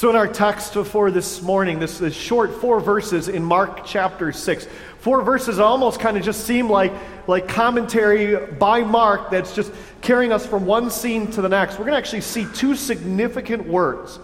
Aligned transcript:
So, 0.00 0.08
in 0.08 0.16
our 0.16 0.26
text 0.26 0.72
for 0.72 1.10
this 1.10 1.42
morning, 1.42 1.78
this, 1.78 1.98
this 1.98 2.14
short 2.14 2.54
four 2.54 2.80
verses 2.80 3.28
in 3.28 3.44
Mark 3.44 3.84
chapter 3.84 4.32
6, 4.32 4.66
four 4.96 5.20
verses 5.20 5.58
almost 5.58 6.00
kind 6.00 6.16
of 6.16 6.22
just 6.22 6.46
seem 6.46 6.70
like, 6.70 6.90
like 7.28 7.48
commentary 7.48 8.46
by 8.46 8.80
Mark 8.80 9.30
that's 9.30 9.54
just 9.54 9.70
carrying 10.00 10.32
us 10.32 10.46
from 10.46 10.64
one 10.64 10.90
scene 10.90 11.30
to 11.32 11.42
the 11.42 11.50
next. 11.50 11.74
We're 11.74 11.84
going 11.84 11.92
to 11.92 11.98
actually 11.98 12.22
see 12.22 12.46
two 12.54 12.76
significant 12.76 13.68
words. 13.68 14.18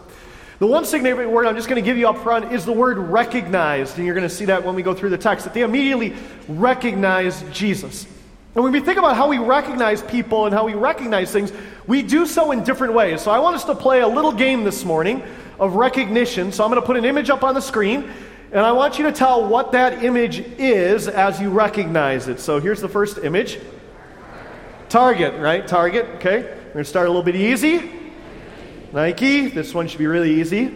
The 0.60 0.66
one 0.66 0.86
significant 0.86 1.30
word 1.30 1.46
I'm 1.46 1.56
just 1.56 1.68
going 1.68 1.82
to 1.82 1.84
give 1.84 1.98
you 1.98 2.08
up 2.08 2.22
front 2.22 2.54
is 2.54 2.64
the 2.64 2.72
word 2.72 2.96
recognized, 2.96 3.98
and 3.98 4.06
you're 4.06 4.14
going 4.14 4.26
to 4.26 4.34
see 4.34 4.46
that 4.46 4.64
when 4.64 4.76
we 4.76 4.82
go 4.82 4.94
through 4.94 5.10
the 5.10 5.18
text, 5.18 5.44
that 5.44 5.52
they 5.52 5.60
immediately 5.60 6.14
recognize 6.48 7.44
Jesus. 7.52 8.06
And 8.54 8.64
when 8.64 8.72
we 8.72 8.80
think 8.80 8.96
about 8.96 9.14
how 9.14 9.28
we 9.28 9.36
recognize 9.36 10.02
people 10.02 10.46
and 10.46 10.54
how 10.54 10.64
we 10.64 10.72
recognize 10.72 11.30
things, 11.30 11.52
we 11.86 12.00
do 12.00 12.24
so 12.24 12.52
in 12.52 12.64
different 12.64 12.94
ways. 12.94 13.20
So 13.20 13.30
I 13.30 13.40
want 13.40 13.56
us 13.56 13.64
to 13.64 13.74
play 13.74 14.00
a 14.00 14.08
little 14.08 14.32
game 14.32 14.64
this 14.64 14.82
morning 14.82 15.22
of 15.58 15.74
recognition. 15.74 16.52
So 16.52 16.64
I'm 16.64 16.70
going 16.70 16.80
to 16.80 16.86
put 16.86 16.96
an 16.96 17.04
image 17.04 17.30
up 17.30 17.42
on 17.42 17.54
the 17.54 17.60
screen, 17.60 18.10
and 18.52 18.60
I 18.60 18.72
want 18.72 18.98
you 18.98 19.04
to 19.04 19.12
tell 19.12 19.48
what 19.48 19.72
that 19.72 20.04
image 20.04 20.40
is 20.58 21.08
as 21.08 21.40
you 21.40 21.50
recognize 21.50 22.28
it. 22.28 22.40
So 22.40 22.60
here's 22.60 22.80
the 22.80 22.88
first 22.88 23.18
image 23.18 23.58
Target, 24.88 25.40
right? 25.40 25.66
Target, 25.66 26.06
okay. 26.16 26.42
We're 26.42 26.72
going 26.72 26.84
to 26.84 26.84
start 26.84 27.06
a 27.06 27.10
little 27.10 27.24
bit 27.24 27.34
easy. 27.34 27.90
Nike, 28.92 29.48
this 29.48 29.74
one 29.74 29.88
should 29.88 29.98
be 29.98 30.06
really 30.06 30.40
easy. 30.40 30.72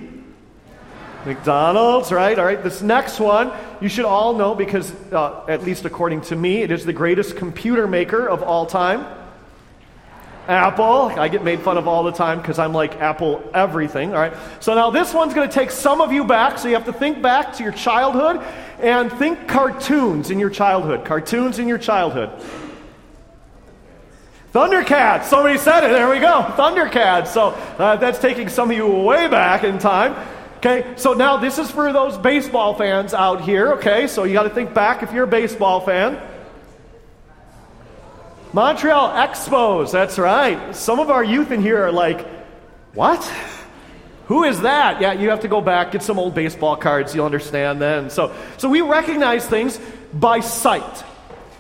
McDonald's, 1.25 2.11
right? 2.11 2.37
All 2.39 2.45
right, 2.45 2.63
this 2.63 2.83
next 2.83 3.21
one 3.21 3.53
you 3.81 3.89
should 3.89 4.05
all 4.05 4.35
know 4.35 4.55
because, 4.55 4.93
uh, 5.13 5.45
at 5.49 5.63
least 5.65 5.85
according 5.85 6.23
to 6.23 6.37
me, 6.37 6.63
it 6.63 6.71
is 6.71 6.85
the 6.85 6.93
greatest 6.93 7.37
computer 7.37 7.87
maker 7.87 8.29
of 8.29 8.43
all 8.43 8.67
time. 8.67 9.07
Apple. 10.49 11.07
I 11.07 11.29
get 11.29 11.45
made 11.45 11.61
fun 11.61 11.79
of 11.79 11.87
all 11.87 12.03
the 12.03 12.13
time 12.13 12.41
because 12.41 12.59
I'm 12.59 12.73
like 12.73 12.97
Apple 12.97 13.49
everything. 13.55 14.13
All 14.13 14.21
right. 14.21 14.35
So 14.61 14.75
now 14.75 14.91
this 14.91 15.15
one's 15.15 15.35
going 15.35 15.49
to 15.49 15.55
take 15.55 15.71
some 15.71 16.01
of 16.01 16.13
you 16.13 16.25
back. 16.25 16.59
So 16.59 16.69
you 16.69 16.75
have 16.75 16.87
to 16.87 16.93
think 16.93 17.23
back 17.23 17.55
to 17.55 17.63
your 17.63 17.73
childhood 17.73 18.43
and 18.81 19.13
think 19.13 19.49
cartoons 19.49 20.31
in 20.31 20.39
your 20.39 20.51
childhood. 20.51 21.05
Cartoons 21.05 21.59
in 21.59 21.69
your 21.69 21.79
childhood. 21.79 22.31
Thundercats. 24.53 25.25
Somebody 25.25 25.59
said 25.59 25.85
it. 25.85 25.93
There 25.93 26.09
we 26.09 26.19
go. 26.19 26.43
Thundercats. 26.57 27.29
So 27.29 27.51
uh, 27.79 27.97
that's 27.97 28.19
taking 28.19 28.49
some 28.49 28.71
of 28.71 28.77
you 28.77 28.87
way 28.87 29.29
back 29.29 29.63
in 29.63 29.79
time. 29.79 30.17
Okay, 30.59 30.93
so 30.97 31.15
now 31.15 31.39
this 31.39 31.59
is 31.59 31.71
for 31.71 31.91
those 31.91 32.19
baseball 32.19 32.75
fans 32.75 33.15
out 33.15 33.41
here. 33.41 33.73
Okay, 33.75 34.07
so 34.07 34.25
you 34.25 34.35
got 34.35 34.43
to 34.43 34.51
think 34.51 34.75
back 34.75 35.03
if 35.03 35.11
you're 35.11 35.25
a 35.25 35.27
baseball 35.27 35.81
fan. 35.81 36.21
Montreal 38.53 39.11
Expos, 39.11 39.93
that's 39.93 40.19
right. 40.19 40.75
Some 40.75 40.99
of 40.99 41.09
our 41.09 41.23
youth 41.23 41.53
in 41.53 41.63
here 41.63 41.85
are 41.85 41.93
like, 41.93 42.27
what? 42.95 43.25
Who 44.27 44.43
is 44.43 44.63
that? 44.63 45.01
Yeah, 45.01 45.13
you 45.13 45.31
have 45.31 45.41
to 45.41 45.49
go 45.49 45.61
back, 45.61 45.93
get 45.93 46.03
some 46.03 46.19
old 46.19 46.35
baseball 46.35 46.77
cards, 46.77 47.15
you'll 47.15 47.27
understand 47.27 47.81
then. 47.81 48.11
So, 48.11 48.35
so 48.59 48.69
we 48.69 48.81
recognize 48.81 49.47
things 49.47 49.79
by 50.13 50.41
sight. 50.41 51.05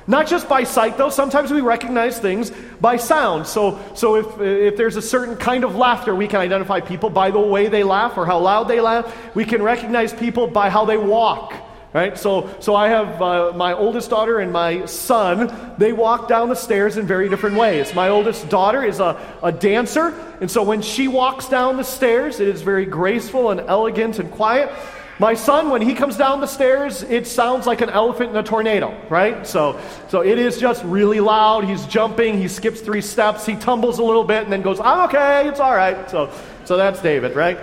Not 0.08 0.26
just 0.26 0.48
by 0.48 0.64
sight, 0.64 0.98
though. 0.98 1.10
Sometimes 1.10 1.52
we 1.52 1.60
recognize 1.60 2.18
things 2.18 2.50
by 2.80 2.96
sound. 2.96 3.46
So, 3.46 3.78
so 3.94 4.16
if, 4.16 4.40
if 4.40 4.76
there's 4.76 4.96
a 4.96 5.02
certain 5.02 5.36
kind 5.36 5.62
of 5.62 5.76
laughter, 5.76 6.12
we 6.12 6.26
can 6.26 6.40
identify 6.40 6.80
people 6.80 7.10
by 7.10 7.30
the 7.30 7.38
way 7.38 7.68
they 7.68 7.84
laugh 7.84 8.18
or 8.18 8.26
how 8.26 8.40
loud 8.40 8.64
they 8.64 8.80
laugh. 8.80 9.34
We 9.36 9.44
can 9.44 9.62
recognize 9.62 10.12
people 10.12 10.48
by 10.48 10.70
how 10.70 10.84
they 10.84 10.96
walk. 10.96 11.54
Right? 11.92 12.16
So, 12.16 12.48
so 12.60 12.76
I 12.76 12.88
have 12.88 13.20
uh, 13.20 13.52
my 13.56 13.72
oldest 13.72 14.10
daughter 14.10 14.38
and 14.38 14.52
my 14.52 14.86
son. 14.86 15.74
They 15.76 15.92
walk 15.92 16.28
down 16.28 16.48
the 16.48 16.54
stairs 16.54 16.96
in 16.96 17.06
very 17.06 17.28
different 17.28 17.56
ways. 17.56 17.92
My 17.94 18.10
oldest 18.10 18.48
daughter 18.48 18.84
is 18.84 19.00
a, 19.00 19.20
a 19.42 19.50
dancer, 19.50 20.14
and 20.40 20.48
so 20.48 20.62
when 20.62 20.82
she 20.82 21.08
walks 21.08 21.48
down 21.48 21.76
the 21.76 21.82
stairs, 21.82 22.38
it 22.38 22.46
is 22.46 22.62
very 22.62 22.86
graceful 22.86 23.50
and 23.50 23.58
elegant 23.60 24.20
and 24.20 24.30
quiet. 24.30 24.70
My 25.18 25.34
son, 25.34 25.68
when 25.68 25.82
he 25.82 25.94
comes 25.94 26.16
down 26.16 26.40
the 26.40 26.46
stairs, 26.46 27.02
it 27.02 27.26
sounds 27.26 27.66
like 27.66 27.82
an 27.82 27.90
elephant 27.90 28.30
in 28.30 28.36
a 28.36 28.42
tornado, 28.42 28.96
right? 29.10 29.46
So, 29.46 29.78
so 30.08 30.22
it 30.22 30.38
is 30.38 30.58
just 30.58 30.82
really 30.84 31.20
loud. 31.20 31.64
He's 31.64 31.84
jumping. 31.84 32.38
He 32.38 32.48
skips 32.48 32.80
three 32.80 33.02
steps. 33.02 33.44
He 33.44 33.54
tumbles 33.56 33.98
a 33.98 34.02
little 34.02 34.24
bit 34.24 34.44
and 34.44 34.52
then 34.52 34.62
goes, 34.62 34.80
I'm 34.80 35.08
okay. 35.08 35.46
It's 35.46 35.60
all 35.60 35.74
right. 35.74 36.08
So, 36.08 36.32
so 36.64 36.78
that's 36.78 37.02
David, 37.02 37.36
right? 37.36 37.58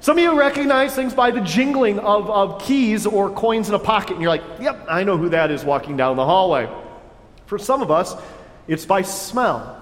Some 0.00 0.16
of 0.16 0.22
you 0.22 0.38
recognize 0.38 0.94
things 0.94 1.12
by 1.12 1.32
the 1.32 1.40
jingling 1.40 1.98
of, 1.98 2.30
of 2.30 2.62
keys 2.62 3.04
or 3.04 3.30
coins 3.30 3.68
in 3.68 3.74
a 3.74 3.80
pocket, 3.80 4.12
and 4.12 4.22
you're 4.22 4.30
like, 4.30 4.44
yep, 4.60 4.86
I 4.88 5.02
know 5.02 5.16
who 5.16 5.30
that 5.30 5.50
is 5.50 5.64
walking 5.64 5.96
down 5.96 6.16
the 6.16 6.24
hallway. 6.24 6.68
For 7.46 7.58
some 7.58 7.82
of 7.82 7.90
us, 7.90 8.14
it's 8.68 8.86
by 8.86 9.02
smell. 9.02 9.74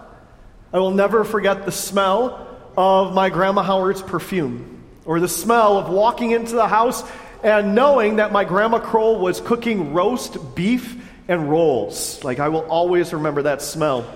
I 0.73 0.79
will 0.79 0.91
never 0.91 1.23
forget 1.23 1.67
the 1.67 1.73
smell 1.73 2.47
of 2.77 3.13
my 3.13 3.29
Grandma 3.29 3.63
Howard's 3.63 4.01
perfume, 4.01 4.83
or 5.05 5.21
the 5.21 5.29
smell 5.29 5.77
of 5.77 5.91
walking 5.91 6.31
into 6.31 6.55
the 6.55 6.67
house 6.67 7.05
and 7.43 7.75
knowing 7.75 8.17
that 8.17 8.33
my 8.33 8.45
Grandma 8.45 8.79
Kroll 8.79 9.19
was 9.19 9.41
cooking 9.41 9.93
roast 9.93 10.57
beef 10.57 10.97
and 11.29 11.51
rolls. 11.51 12.25
Like, 12.25 12.39
I 12.39 12.49
will 12.49 12.65
always 12.65 13.13
remember 13.13 13.43
that 13.43 13.61
smell. 13.61 14.11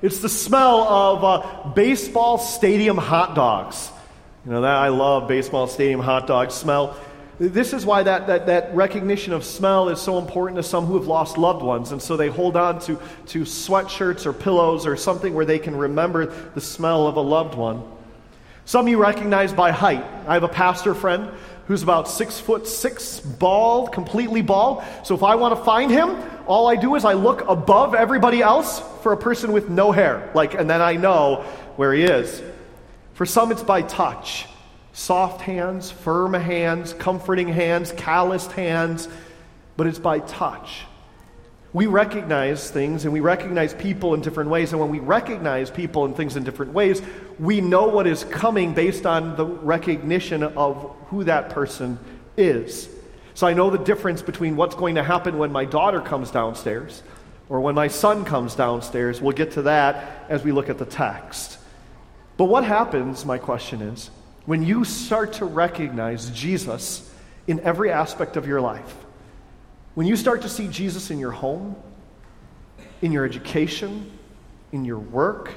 It's 0.00 0.18
the 0.20 0.28
smell 0.28 0.80
of 0.80 1.24
uh, 1.24 1.68
baseball 1.74 2.38
stadium 2.38 2.96
hot 2.96 3.34
dogs. 3.34 3.91
You 4.44 4.50
know, 4.50 4.62
that 4.62 4.76
I 4.76 4.88
love 4.88 5.28
baseball 5.28 5.68
stadium 5.68 6.00
hot 6.00 6.26
dog 6.26 6.50
smell. 6.50 6.96
This 7.38 7.72
is 7.72 7.86
why 7.86 8.02
that, 8.02 8.26
that, 8.26 8.46
that 8.46 8.74
recognition 8.74 9.32
of 9.32 9.44
smell 9.44 9.88
is 9.88 10.00
so 10.00 10.18
important 10.18 10.56
to 10.56 10.64
some 10.64 10.84
who 10.84 10.98
have 10.98 11.06
lost 11.06 11.38
loved 11.38 11.62
ones. 11.62 11.92
And 11.92 12.02
so 12.02 12.16
they 12.16 12.28
hold 12.28 12.56
on 12.56 12.80
to, 12.80 12.98
to 13.26 13.42
sweatshirts 13.42 14.26
or 14.26 14.32
pillows 14.32 14.84
or 14.84 14.96
something 14.96 15.32
where 15.32 15.44
they 15.44 15.60
can 15.60 15.76
remember 15.76 16.26
the 16.26 16.60
smell 16.60 17.06
of 17.06 17.16
a 17.16 17.20
loved 17.20 17.54
one. 17.54 17.84
Some 18.64 18.88
you 18.88 18.98
recognize 18.98 19.52
by 19.52 19.70
height. 19.70 20.04
I 20.26 20.34
have 20.34 20.42
a 20.42 20.48
pastor 20.48 20.94
friend 20.94 21.30
who's 21.66 21.84
about 21.84 22.08
six 22.08 22.40
foot 22.40 22.66
six, 22.66 23.20
bald, 23.20 23.92
completely 23.92 24.42
bald. 24.42 24.82
So 25.04 25.14
if 25.14 25.22
I 25.22 25.36
want 25.36 25.56
to 25.56 25.64
find 25.64 25.90
him, 25.90 26.16
all 26.46 26.68
I 26.68 26.74
do 26.74 26.96
is 26.96 27.04
I 27.04 27.12
look 27.12 27.48
above 27.48 27.94
everybody 27.94 28.42
else 28.42 28.80
for 29.02 29.12
a 29.12 29.16
person 29.16 29.52
with 29.52 29.68
no 29.68 29.92
hair. 29.92 30.30
Like, 30.34 30.54
and 30.54 30.68
then 30.68 30.82
I 30.82 30.94
know 30.94 31.44
where 31.76 31.92
he 31.92 32.02
is. 32.02 32.42
For 33.22 33.26
some, 33.26 33.52
it's 33.52 33.62
by 33.62 33.82
touch 33.82 34.48
soft 34.92 35.42
hands, 35.42 35.92
firm 35.92 36.34
hands, 36.34 36.92
comforting 36.92 37.46
hands, 37.46 37.92
calloused 37.92 38.50
hands, 38.50 39.08
but 39.76 39.86
it's 39.86 40.00
by 40.00 40.18
touch. 40.18 40.80
We 41.72 41.86
recognize 41.86 42.68
things 42.68 43.04
and 43.04 43.12
we 43.12 43.20
recognize 43.20 43.74
people 43.74 44.14
in 44.14 44.22
different 44.22 44.50
ways. 44.50 44.72
And 44.72 44.80
when 44.80 44.90
we 44.90 44.98
recognize 44.98 45.70
people 45.70 46.04
and 46.04 46.16
things 46.16 46.34
in 46.34 46.42
different 46.42 46.72
ways, 46.72 47.00
we 47.38 47.60
know 47.60 47.86
what 47.86 48.08
is 48.08 48.24
coming 48.24 48.74
based 48.74 49.06
on 49.06 49.36
the 49.36 49.46
recognition 49.46 50.42
of 50.42 50.92
who 51.06 51.22
that 51.22 51.50
person 51.50 52.00
is. 52.36 52.88
So 53.34 53.46
I 53.46 53.54
know 53.54 53.70
the 53.70 53.78
difference 53.78 54.20
between 54.20 54.56
what's 54.56 54.74
going 54.74 54.96
to 54.96 55.04
happen 55.04 55.38
when 55.38 55.52
my 55.52 55.64
daughter 55.64 56.00
comes 56.00 56.32
downstairs 56.32 57.04
or 57.48 57.60
when 57.60 57.76
my 57.76 57.86
son 57.86 58.24
comes 58.24 58.56
downstairs. 58.56 59.22
We'll 59.22 59.30
get 59.30 59.52
to 59.52 59.62
that 59.62 60.26
as 60.28 60.42
we 60.42 60.50
look 60.50 60.68
at 60.68 60.78
the 60.78 60.86
text. 60.86 61.60
But 62.36 62.44
what 62.44 62.64
happens, 62.64 63.24
my 63.24 63.38
question 63.38 63.82
is, 63.82 64.10
when 64.46 64.62
you 64.62 64.84
start 64.84 65.34
to 65.34 65.44
recognize 65.44 66.30
Jesus 66.30 67.08
in 67.46 67.60
every 67.60 67.90
aspect 67.90 68.36
of 68.36 68.46
your 68.46 68.60
life? 68.60 68.96
When 69.94 70.06
you 70.06 70.16
start 70.16 70.42
to 70.42 70.48
see 70.48 70.68
Jesus 70.68 71.10
in 71.10 71.18
your 71.18 71.30
home, 71.30 71.76
in 73.02 73.12
your 73.12 73.24
education, 73.24 74.10
in 74.72 74.84
your 74.84 74.98
work, 74.98 75.52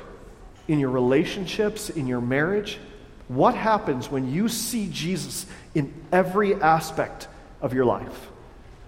in 0.67 0.79
your 0.79 0.89
relationships, 0.89 1.89
in 1.89 2.07
your 2.07 2.21
marriage, 2.21 2.79
what 3.27 3.55
happens 3.55 4.11
when 4.11 4.31
you 4.31 4.49
see 4.49 4.89
Jesus 4.91 5.45
in 5.73 5.93
every 6.11 6.55
aspect 6.55 7.27
of 7.61 7.73
your 7.73 7.85
life? 7.85 8.29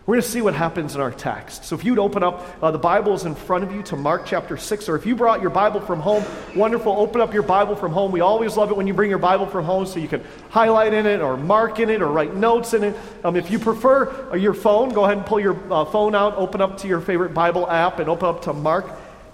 We're 0.08 0.14
going 0.14 0.24
to 0.24 0.30
see 0.30 0.42
what 0.42 0.54
happens 0.54 0.96
in 0.96 1.02
our 1.02 1.12
text. 1.12 1.66
So 1.66 1.76
if 1.76 1.84
you'd 1.84 2.00
open 2.00 2.24
up 2.24 2.64
uh, 2.64 2.72
the 2.72 2.78
Bibles 2.78 3.26
in 3.26 3.36
front 3.36 3.66
of 3.66 3.74
you 3.74 3.84
to 3.84 3.98
Mark 3.98 4.26
chapter 4.26 4.56
6, 4.56 4.88
or 4.88 4.96
if 4.96 5.06
you 5.06 5.18
brought 5.18 5.42
your 5.42 5.50
Bible 5.50 5.82
from 5.82 6.00
home, 6.00 6.24
wonderful, 6.56 6.94
open 6.94 7.20
up 7.20 7.34
your 7.34 7.44
Bible 7.44 7.76
from 7.76 7.92
home. 7.92 8.14
We 8.14 8.22
always 8.22 8.56
love 8.56 8.72
it 8.72 8.78
when 8.78 8.88
you 8.88 8.94
bring 8.94 9.10
your 9.10 9.20
Bible 9.20 9.48
from 9.48 9.66
home 9.66 9.86
so 9.86 10.00
you 10.00 10.08
can 10.08 10.24
highlight 10.50 10.94
in 10.94 11.06
it 11.06 11.20
or 11.20 11.36
mark 11.36 11.82
in 11.82 11.90
it 11.90 12.02
or 12.02 12.08
write 12.08 12.34
notes 12.34 12.74
in 12.74 12.86
it. 12.86 12.96
Um, 13.26 13.36
if 13.36 13.52
you 13.52 13.60
prefer 13.60 14.32
uh, 14.32 14.36
your 14.36 14.54
phone, 14.54 14.94
go 14.94 15.04
ahead 15.04 15.18
and 15.18 15.26
pull 15.26 15.42
your 15.42 15.60
uh, 15.74 15.84
phone 15.84 16.16
out, 16.16 16.38
open 16.38 16.62
up 16.62 16.78
to 16.78 16.88
your 16.88 17.02
favorite 17.02 17.34
Bible 17.34 17.70
app, 17.70 18.00
and 18.00 18.08
open 18.08 18.30
up 18.30 18.44
to 18.44 18.54
Mark 18.54 18.90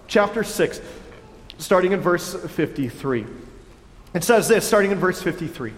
chapter 0.07 0.43
6, 0.43 0.81
starting 1.59 1.91
in 1.91 1.99
verse 1.99 2.33
53. 2.33 3.27
It 4.15 4.23
says 4.23 4.47
this, 4.47 4.65
starting 4.65 4.89
in 4.89 4.97
verse 4.97 5.21
53. 5.21 5.71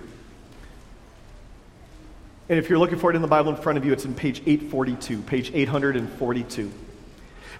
And 2.47 2.59
if 2.59 2.69
you're 2.69 2.79
looking 2.79 2.99
for 2.99 3.09
it 3.09 3.15
in 3.15 3.21
the 3.21 3.27
Bible 3.27 3.51
in 3.55 3.61
front 3.61 3.77
of 3.77 3.85
you, 3.85 3.93
it's 3.93 4.05
in 4.05 4.13
page 4.13 4.41
842, 4.45 5.21
page 5.23 5.51
842. 5.53 6.61
It 6.61 6.71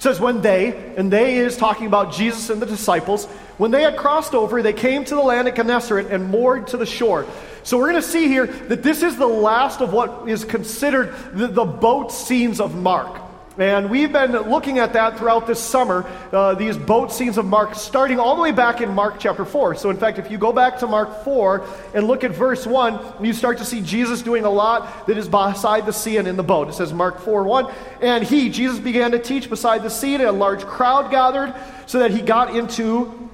says, 0.01 0.19
When 0.19 0.41
they, 0.41 0.93
and 0.95 1.11
they 1.11 1.37
is 1.37 1.57
talking 1.57 1.87
about 1.87 2.13
Jesus 2.13 2.49
and 2.49 2.61
the 2.61 2.65
disciples, 2.65 3.25
when 3.57 3.71
they 3.71 3.81
had 3.81 3.97
crossed 3.97 4.35
over, 4.35 4.61
they 4.61 4.73
came 4.73 5.05
to 5.05 5.15
the 5.15 5.21
land 5.21 5.47
of 5.47 5.55
Gennesaret 5.55 6.11
and 6.11 6.29
moored 6.29 6.67
to 6.67 6.77
the 6.77 6.85
shore. 6.85 7.25
So 7.63 7.77
we're 7.77 7.89
going 7.89 8.01
to 8.01 8.07
see 8.07 8.27
here 8.27 8.45
that 8.45 8.83
this 8.83 9.01
is 9.01 9.17
the 9.17 9.27
last 9.27 9.81
of 9.81 9.91
what 9.91 10.29
is 10.29 10.45
considered 10.45 11.15
the, 11.33 11.47
the 11.47 11.65
boat 11.65 12.11
scenes 12.11 12.59
of 12.59 12.75
Mark. 12.75 13.24
And 13.57 13.89
we've 13.89 14.11
been 14.11 14.33
looking 14.33 14.79
at 14.79 14.93
that 14.93 15.17
throughout 15.17 15.47
this 15.47 15.61
summer, 15.61 16.05
uh, 16.33 16.55
these 16.55 16.77
boat 16.77 17.11
scenes 17.11 17.37
of 17.37 17.45
Mark, 17.45 17.75
starting 17.75 18.19
all 18.19 18.35
the 18.35 18.41
way 18.41 18.51
back 18.51 18.81
in 18.81 18.93
Mark 18.93 19.15
chapter 19.17 19.45
4. 19.45 19.75
So, 19.75 19.89
in 19.89 19.97
fact, 19.97 20.19
if 20.19 20.29
you 20.29 20.37
go 20.37 20.51
back 20.51 20.79
to 20.79 20.87
Mark 20.87 21.23
4 21.23 21.65
and 21.93 22.05
look 22.05 22.25
at 22.25 22.31
verse 22.31 22.67
1, 22.67 23.23
you 23.23 23.31
start 23.31 23.57
to 23.59 23.65
see 23.65 23.81
Jesus 23.81 24.21
doing 24.21 24.43
a 24.43 24.49
lot 24.49 25.07
that 25.07 25.17
is 25.17 25.29
beside 25.29 25.85
the 25.85 25.93
sea 25.93 26.17
and 26.17 26.27
in 26.27 26.35
the 26.35 26.43
boat. 26.43 26.67
It 26.67 26.73
says, 26.73 26.91
Mark 26.91 27.21
4 27.21 27.43
1, 27.43 27.73
and 28.01 28.25
he, 28.25 28.49
Jesus, 28.49 28.77
began 28.77 29.11
to 29.11 29.19
teach 29.19 29.49
beside 29.49 29.83
the 29.83 29.89
sea, 29.89 30.15
and 30.15 30.23
a 30.23 30.31
large 30.33 30.65
crowd 30.65 31.09
gathered, 31.09 31.53
so 31.85 31.99
that 31.99 32.11
he 32.11 32.21
got 32.21 32.55
into 32.55 33.29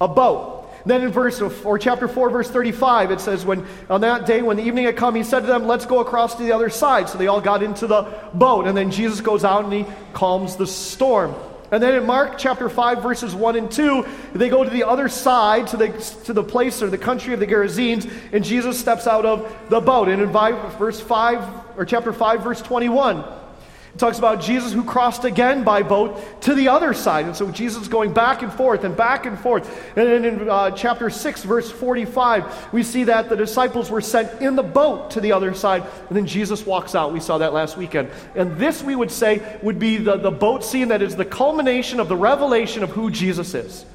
a 0.00 0.06
boat 0.06 0.53
then 0.86 1.02
in 1.02 1.10
verse 1.10 1.40
or 1.40 1.78
chapter 1.78 2.06
4, 2.06 2.30
verse 2.30 2.50
35, 2.50 3.10
it 3.10 3.20
says, 3.20 3.44
When 3.44 3.66
on 3.88 4.02
that 4.02 4.26
day, 4.26 4.42
when 4.42 4.56
the 4.56 4.64
evening 4.64 4.84
had 4.84 4.96
come, 4.96 5.14
he 5.14 5.22
said 5.22 5.40
to 5.40 5.46
them, 5.46 5.66
Let's 5.66 5.86
go 5.86 6.00
across 6.00 6.34
to 6.36 6.42
the 6.42 6.52
other 6.52 6.68
side. 6.68 7.08
So 7.08 7.16
they 7.16 7.26
all 7.26 7.40
got 7.40 7.62
into 7.62 7.86
the 7.86 8.02
boat. 8.34 8.66
And 8.66 8.76
then 8.76 8.90
Jesus 8.90 9.20
goes 9.20 9.44
out 9.44 9.64
and 9.64 9.72
he 9.72 9.86
calms 10.12 10.56
the 10.56 10.66
storm. 10.66 11.34
And 11.70 11.82
then 11.82 11.94
in 11.94 12.06
Mark 12.06 12.36
chapter 12.36 12.68
5, 12.68 13.02
verses 13.02 13.34
1 13.34 13.56
and 13.56 13.70
2, 13.70 14.06
they 14.34 14.48
go 14.48 14.62
to 14.62 14.70
the 14.70 14.84
other 14.84 15.08
side, 15.08 15.68
to 15.68 15.76
the, 15.76 15.88
to 16.24 16.32
the 16.32 16.44
place 16.44 16.82
or 16.82 16.90
the 16.90 16.98
country 16.98 17.32
of 17.32 17.40
the 17.40 17.46
Gerasenes, 17.46 18.08
and 18.32 18.44
Jesus 18.44 18.78
steps 18.78 19.06
out 19.06 19.24
of 19.24 19.50
the 19.70 19.80
boat. 19.80 20.08
And 20.08 20.22
in 20.22 20.30
verse 20.30 21.00
5, 21.00 21.78
or 21.78 21.84
chapter 21.84 22.12
5, 22.12 22.44
verse 22.44 22.60
21, 22.62 23.24
it 23.94 23.98
talks 23.98 24.18
about 24.18 24.40
Jesus 24.40 24.72
who 24.72 24.82
crossed 24.82 25.24
again 25.24 25.62
by 25.62 25.84
boat 25.84 26.42
to 26.42 26.54
the 26.54 26.66
other 26.66 26.94
side. 26.94 27.26
And 27.26 27.36
so 27.36 27.52
Jesus 27.52 27.86
going 27.86 28.12
back 28.12 28.42
and 28.42 28.52
forth 28.52 28.82
and 28.82 28.96
back 28.96 29.24
and 29.24 29.38
forth. 29.38 29.68
And 29.96 30.08
then 30.08 30.24
in 30.24 30.50
uh, 30.50 30.72
chapter 30.72 31.08
6, 31.10 31.44
verse 31.44 31.70
45, 31.70 32.72
we 32.72 32.82
see 32.82 33.04
that 33.04 33.28
the 33.28 33.36
disciples 33.36 33.92
were 33.92 34.00
sent 34.00 34.42
in 34.42 34.56
the 34.56 34.64
boat 34.64 35.12
to 35.12 35.20
the 35.20 35.30
other 35.30 35.54
side. 35.54 35.84
And 36.08 36.16
then 36.16 36.26
Jesus 36.26 36.66
walks 36.66 36.96
out. 36.96 37.12
We 37.12 37.20
saw 37.20 37.38
that 37.38 37.52
last 37.52 37.76
weekend. 37.76 38.10
And 38.34 38.56
this, 38.56 38.82
we 38.82 38.96
would 38.96 39.12
say, 39.12 39.58
would 39.62 39.78
be 39.78 39.98
the, 39.98 40.16
the 40.16 40.32
boat 40.32 40.64
scene 40.64 40.88
that 40.88 41.00
is 41.00 41.14
the 41.14 41.24
culmination 41.24 42.00
of 42.00 42.08
the 42.08 42.16
revelation 42.16 42.82
of 42.82 42.90
who 42.90 43.12
Jesus 43.12 43.54
is. 43.54 43.86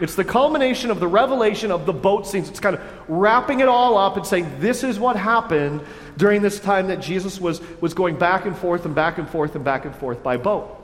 It's 0.00 0.14
the 0.14 0.24
culmination 0.24 0.90
of 0.90 1.00
the 1.00 1.08
revelation 1.08 1.70
of 1.70 1.84
the 1.84 1.92
boat 1.92 2.26
scenes. 2.26 2.48
It's 2.48 2.60
kind 2.60 2.76
of 2.76 2.82
wrapping 3.08 3.60
it 3.60 3.68
all 3.68 3.98
up 3.98 4.16
and 4.16 4.24
saying, 4.24 4.60
this 4.60 4.84
is 4.84 4.98
what 4.98 5.16
happened 5.16 5.82
during 6.16 6.40
this 6.40 6.60
time 6.60 6.88
that 6.88 7.00
Jesus 7.00 7.40
was, 7.40 7.60
was 7.80 7.94
going 7.94 8.16
back 8.16 8.46
and 8.46 8.56
forth 8.56 8.84
and 8.84 8.94
back 8.94 9.18
and 9.18 9.28
forth 9.28 9.56
and 9.56 9.64
back 9.64 9.84
and 9.84 9.94
forth 9.94 10.22
by 10.22 10.36
boat. 10.36 10.74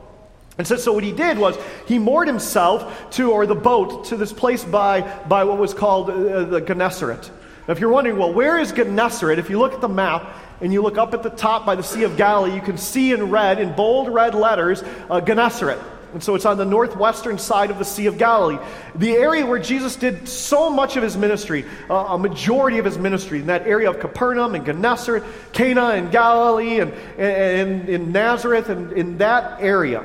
And 0.59 0.67
so, 0.67 0.77
so 0.77 0.93
what 0.93 1.05
he 1.05 1.13
did 1.13 1.39
was 1.39 1.57
he 1.87 1.99
moored 1.99 2.29
himself 2.29 3.11
to, 3.13 3.33
or 3.33 3.47
the 3.47 3.55
boat, 3.55 4.07
to 4.07 4.17
this 4.17 4.33
place 4.33 4.65
by, 4.65 5.01
by 5.29 5.45
what 5.45 5.59
was 5.59 5.75
called 5.75 6.11
uh, 6.11 6.45
the 6.45 6.61
Gennesaret. 6.61 7.31
Now, 7.67 7.73
if 7.73 7.81
you're 7.81 7.91
wondering, 7.91 8.19
well, 8.19 8.33
where 8.33 8.59
is 8.59 8.73
Gennesaret? 8.73 9.39
If 9.39 9.49
you 9.49 9.59
look 9.59 9.75
at 9.75 9.81
the 9.81 9.89
map 9.89 10.37
and 10.61 10.73
you 10.73 10.83
look 10.83 10.99
up 10.99 11.15
at 11.15 11.23
the 11.23 11.31
top 11.31 11.67
by 11.67 11.75
the 11.75 11.83
Sea 11.83 12.05
of 12.05 12.17
Galilee, 12.17 12.55
you 12.55 12.61
can 12.61 12.79
see 12.79 13.13
in 13.13 13.31
red, 13.31 13.61
in 13.61 13.75
bold 13.75 14.13
red 14.13 14.35
letters, 14.35 14.83
uh, 15.11 15.21
Gennesaret. 15.21 15.79
And 16.15 16.23
so 16.23 16.37
it's 16.37 16.47
on 16.47 16.57
the 16.57 16.65
northwestern 16.65 17.39
side 17.39 17.73
of 17.73 17.79
the 17.79 17.85
Sea 17.85 18.07
of 18.07 18.19
Galilee. 18.19 18.59
The 18.95 19.15
area 19.15 19.45
where 19.45 19.59
Jesus 19.59 19.97
did 19.97 20.29
so 20.29 20.71
much 20.71 20.97
of 20.97 21.03
his 21.03 21.17
ministry, 21.17 21.65
uh, 21.91 21.95
a 21.95 22.19
majority 22.19 22.79
of 22.79 22.85
his 22.85 22.97
ministry, 22.97 23.41
in 23.41 23.47
that 23.47 23.67
area 23.67 23.91
of 23.91 23.99
Capernaum 23.99 24.55
and 24.55 24.65
Gennesaret, 24.65 25.25
Cana 25.53 25.89
and 25.89 26.13
Galilee, 26.13 26.79
and, 26.79 27.89
in 27.89 28.13
Nazareth, 28.13 28.69
and 28.69 28.93
in 28.93 29.19
that 29.19 29.61
area. 29.61 30.05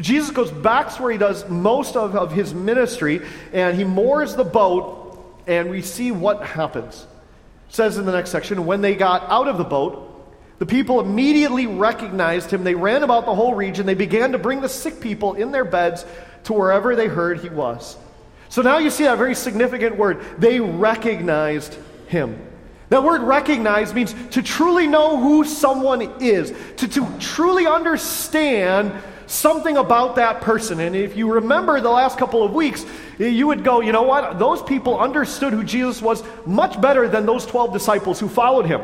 Jesus 0.00 0.30
goes 0.30 0.50
back 0.50 0.92
to 0.96 1.02
where 1.02 1.12
he 1.12 1.18
does 1.18 1.48
most 1.48 1.94
of, 1.94 2.16
of 2.16 2.32
his 2.32 2.52
ministry, 2.52 3.20
and 3.52 3.76
he 3.76 3.84
moors 3.84 4.34
the 4.34 4.44
boat, 4.44 5.24
and 5.46 5.70
we 5.70 5.82
see 5.82 6.10
what 6.10 6.44
happens. 6.44 7.06
It 7.68 7.74
says 7.76 7.96
in 7.96 8.06
the 8.06 8.12
next 8.12 8.30
section, 8.30 8.66
when 8.66 8.80
they 8.80 8.96
got 8.96 9.22
out 9.30 9.46
of 9.46 9.56
the 9.56 9.64
boat, 9.64 10.11
the 10.58 10.66
people 10.66 11.00
immediately 11.00 11.66
recognized 11.66 12.50
him. 12.50 12.64
They 12.64 12.74
ran 12.74 13.02
about 13.02 13.26
the 13.26 13.34
whole 13.34 13.54
region. 13.54 13.86
They 13.86 13.94
began 13.94 14.32
to 14.32 14.38
bring 14.38 14.60
the 14.60 14.68
sick 14.68 15.00
people 15.00 15.34
in 15.34 15.50
their 15.50 15.64
beds 15.64 16.04
to 16.44 16.52
wherever 16.52 16.94
they 16.94 17.08
heard 17.08 17.40
he 17.40 17.48
was. 17.48 17.96
So 18.48 18.62
now 18.62 18.78
you 18.78 18.90
see 18.90 19.04
that 19.04 19.18
very 19.18 19.34
significant 19.34 19.96
word. 19.96 20.22
They 20.38 20.60
recognized 20.60 21.76
him. 22.06 22.38
That 22.90 23.02
word 23.02 23.22
recognize 23.22 23.94
means 23.94 24.14
to 24.32 24.42
truly 24.42 24.86
know 24.86 25.18
who 25.18 25.44
someone 25.44 26.02
is, 26.20 26.52
to, 26.76 26.88
to 26.88 27.18
truly 27.18 27.66
understand 27.66 28.92
something 29.26 29.78
about 29.78 30.16
that 30.16 30.42
person. 30.42 30.78
And 30.78 30.94
if 30.94 31.16
you 31.16 31.32
remember 31.32 31.80
the 31.80 31.88
last 31.88 32.18
couple 32.18 32.44
of 32.44 32.52
weeks, 32.52 32.84
you 33.18 33.46
would 33.46 33.64
go, 33.64 33.80
you 33.80 33.92
know 33.92 34.02
what? 34.02 34.38
Those 34.38 34.62
people 34.62 35.00
understood 35.00 35.54
who 35.54 35.64
Jesus 35.64 36.02
was 36.02 36.22
much 36.44 36.78
better 36.80 37.08
than 37.08 37.24
those 37.24 37.46
12 37.46 37.72
disciples 37.72 38.20
who 38.20 38.28
followed 38.28 38.66
him. 38.66 38.82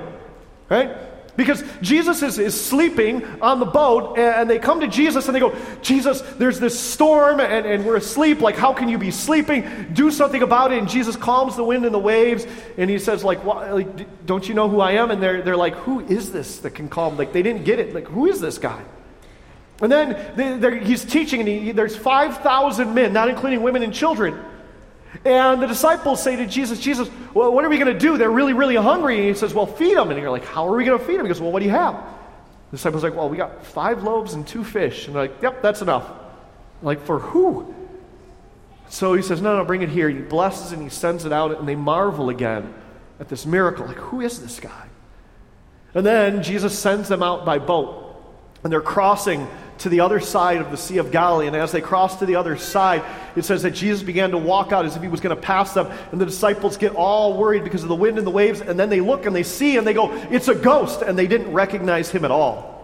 Right? 0.71 0.97
Because 1.39 1.63
Jesus 1.81 2.21
is, 2.25 2.41
is 2.41 2.61
sleeping 2.61 3.25
on 3.41 3.61
the 3.61 3.65
boat, 3.65 4.19
and 4.19 4.51
they 4.51 4.59
come 4.59 4.81
to 4.81 4.89
Jesus 4.89 5.29
and 5.29 5.37
they 5.37 5.39
go, 5.39 5.55
Jesus, 5.83 6.21
there's 6.37 6.59
this 6.59 6.79
storm, 6.79 7.39
and, 7.39 7.65
and 7.65 7.87
we're 7.87 7.95
asleep. 7.95 8.41
Like, 8.41 8.57
how 8.57 8.73
can 8.73 8.89
you 8.89 8.99
be 8.99 9.13
sleeping? 9.13 9.91
Do 9.93 10.11
something 10.11 10.43
about 10.43 10.73
it. 10.73 10.79
And 10.79 10.89
Jesus 10.89 11.15
calms 11.15 11.55
the 11.55 11.63
wind 11.63 11.85
and 11.85 11.95
the 11.95 11.99
waves, 12.01 12.45
and 12.77 12.91
he 12.91 12.99
says, 12.99 13.23
like, 13.23 13.45
like 13.45 14.27
don't 14.27 14.49
you 14.49 14.55
know 14.57 14.69
who 14.69 14.81
I 14.81 14.95
am? 14.95 15.13
And 15.13 15.23
they're, 15.23 15.41
they're 15.41 15.57
like, 15.57 15.77
who 15.77 16.01
is 16.01 16.33
this 16.33 16.59
that 16.59 16.73
can 16.73 16.89
calm? 16.89 17.17
Like, 17.17 17.33
they 17.33 17.43
didn't 17.43 17.63
get 17.63 17.79
it. 17.79 17.95
Like, 17.95 18.09
who 18.09 18.27
is 18.27 18.41
this 18.41 18.59
guy? 18.59 18.83
And 19.81 19.93
then 19.93 20.61
they, 20.61 20.81
he's 20.81 21.05
teaching, 21.05 21.39
and 21.39 21.49
he, 21.49 21.71
there's 21.71 21.95
5,000 21.95 22.93
men, 22.93 23.13
not 23.13 23.29
including 23.29 23.63
women 23.63 23.85
and 23.85 23.95
children. 23.95 24.45
And 25.25 25.63
the 25.63 25.67
disciples 25.67 26.23
say 26.23 26.37
to 26.37 26.47
Jesus, 26.47 26.79
Jesus, 26.81 27.11
well, 27.35 27.53
what 27.53 27.65
are 27.65 27.69
we 27.69 27.79
going 27.79 27.93
to 27.93 27.99
do? 27.99 28.19
They're 28.19 28.31
really, 28.31 28.53
really 28.53 28.77
hungry. 28.77 29.17
And 29.17 29.27
he 29.27 29.35
says, 29.35 29.55
Well, 29.55 29.67
feed 29.67 29.97
them. 29.97 30.11
And 30.11 30.21
you're 30.21 30.31
like, 30.31 30.45
How 30.45 30.69
are 30.69 30.77
we 30.77 30.85
going 30.85 30.99
to 30.99 31.05
feed 31.05 31.19
them? 31.19 31.27
He 31.27 31.29
goes, 31.29 31.41
Well, 31.41 31.53
what 31.53 31.61
do 31.61 31.67
you 31.67 31.73
have? 31.73 31.95
The 32.71 32.77
disciples 32.77 33.05
are 33.05 33.11
like, 33.11 33.19
Well, 33.19 33.29
we 33.29 33.37
got 33.37 33.65
five 33.65 34.03
loaves 34.03 34.35
and 34.35 34.47
two 34.47 34.65
fish. 34.65 35.07
And 35.07 35.15
they're 35.15 35.23
like, 35.23 35.43
Yep, 35.43 35.63
that's 35.63 35.83
enough. 35.83 36.11
like, 36.83 37.01
For 37.03 37.19
who? 37.19 37.75
So 38.89 39.15
he 39.15 39.23
says, 39.23 39.41
No, 39.41 39.57
no, 39.57 39.65
bring 39.65 39.83
it 39.83 39.89
here. 39.89 40.09
He 40.09 40.19
blesses 40.21 40.73
and 40.73 40.83
he 40.83 40.89
sends 40.89 41.25
it 41.25 41.33
out, 41.33 41.59
and 41.59 41.69
they 41.69 41.77
marvel 41.77 42.29
again 42.31 42.73
at 43.21 43.29
this 43.29 43.47
miracle. 43.47 43.87
Like, 43.87 43.97
who 43.97 44.21
is 44.21 44.41
this 44.41 44.61
guy? 44.61 44.87
And 45.95 46.05
then 46.05 46.43
Jesus 46.43 46.79
sends 46.79 47.09
them 47.09 47.23
out 47.23 47.45
by 47.45 47.59
boat, 47.59 48.15
and 48.63 48.73
they're 48.73 48.81
crossing 48.81 49.49
to 49.79 49.89
the 49.89 50.01
other 50.01 50.21
side 50.21 50.59
of 50.61 50.71
the 50.71 50.77
Sea 50.77 50.99
of 50.99 51.11
Galilee. 51.11 51.47
And 51.47 51.57
as 51.57 51.73
they 51.73 51.81
crossed 51.81 52.19
to 52.19 52.27
the 52.27 52.37
other 52.37 52.57
side, 52.57 53.05
it 53.37 53.45
says 53.45 53.63
that 53.63 53.73
Jesus 53.73 54.03
began 54.03 54.31
to 54.31 54.39
walk 54.39 54.73
out 54.73 54.85
as 54.85 54.97
if 54.97 55.03
he 55.03 55.09
was 55.09 55.21
going 55.21 55.35
to 55.35 55.41
pass 55.41 55.73
them. 55.75 55.87
And 56.13 56.21
the 56.21 56.27
disciples 56.27 56.77
get 56.77 56.95
all 56.95 57.37
worried 57.39 57.65
because 57.65 57.83
of 57.83 57.89
the 57.89 57.95
wind 57.95 58.19
and 58.19 58.27
the 58.27 58.31
waves. 58.31 58.61
And 58.61 58.79
then 58.79 58.91
they 58.91 59.01
look 59.01 59.27
and 59.27 59.35
they 59.35 59.43
see 59.43 59.77
and 59.77 59.87
they 59.87 59.95
go, 59.95 60.13
It's 60.31 60.49
a 60.49 60.55
ghost. 60.55 61.03
And 61.03 61.19
they 61.19 61.27
didn't 61.27 61.53
recognize 61.53 62.11
him 62.11 62.25
at 62.25 62.31
all. 62.31 62.79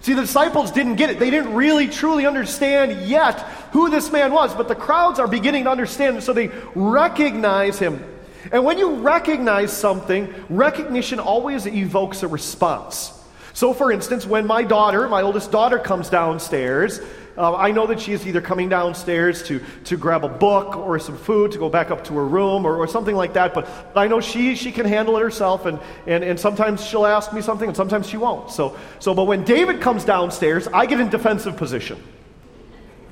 See, 0.00 0.14
the 0.14 0.22
disciples 0.22 0.70
didn't 0.70 0.96
get 0.96 1.10
it. 1.10 1.18
They 1.18 1.30
didn't 1.30 1.54
really 1.54 1.86
truly 1.86 2.24
understand 2.24 3.08
yet 3.08 3.40
who 3.72 3.90
this 3.90 4.10
man 4.10 4.32
was. 4.32 4.54
But 4.54 4.68
the 4.68 4.74
crowds 4.74 5.18
are 5.18 5.28
beginning 5.28 5.64
to 5.64 5.70
understand, 5.70 6.22
so 6.22 6.32
they 6.32 6.48
recognize 6.74 7.78
him. 7.78 8.02
And 8.50 8.64
when 8.64 8.78
you 8.78 8.96
recognize 8.96 9.72
something, 9.72 10.32
recognition 10.48 11.20
always 11.20 11.66
evokes 11.66 12.22
a 12.22 12.28
response. 12.28 13.12
So, 13.54 13.74
for 13.74 13.92
instance, 13.92 14.26
when 14.26 14.46
my 14.46 14.62
daughter, 14.62 15.08
my 15.08 15.22
oldest 15.22 15.52
daughter, 15.52 15.78
comes 15.78 16.08
downstairs, 16.08 17.00
uh, 17.36 17.54
I 17.54 17.70
know 17.70 17.86
that 17.86 18.00
she 18.00 18.12
is 18.12 18.26
either 18.26 18.40
coming 18.40 18.68
downstairs 18.68 19.42
to, 19.44 19.60
to 19.84 19.96
grab 19.96 20.24
a 20.24 20.28
book 20.28 20.76
or 20.76 20.98
some 20.98 21.16
food 21.16 21.52
to 21.52 21.58
go 21.58 21.70
back 21.70 21.90
up 21.90 22.04
to 22.04 22.14
her 22.14 22.26
room 22.26 22.66
or, 22.66 22.76
or 22.76 22.86
something 22.86 23.16
like 23.16 23.34
that, 23.34 23.54
but 23.54 23.68
I 23.96 24.08
know 24.08 24.20
she, 24.20 24.54
she 24.54 24.70
can 24.70 24.84
handle 24.84 25.16
it 25.16 25.22
herself, 25.22 25.64
and, 25.64 25.78
and, 26.06 26.22
and 26.22 26.38
sometimes 26.38 26.84
she'll 26.84 27.06
ask 27.06 27.32
me 27.32 27.40
something 27.40 27.68
and 27.68 27.76
sometimes 27.76 28.08
she 28.08 28.18
won't. 28.18 28.50
So, 28.50 28.76
so, 28.98 29.14
but 29.14 29.24
when 29.24 29.44
David 29.44 29.80
comes 29.80 30.04
downstairs, 30.04 30.68
I 30.68 30.86
get 30.86 31.00
in 31.00 31.08
defensive 31.08 31.56
position. 31.56 32.02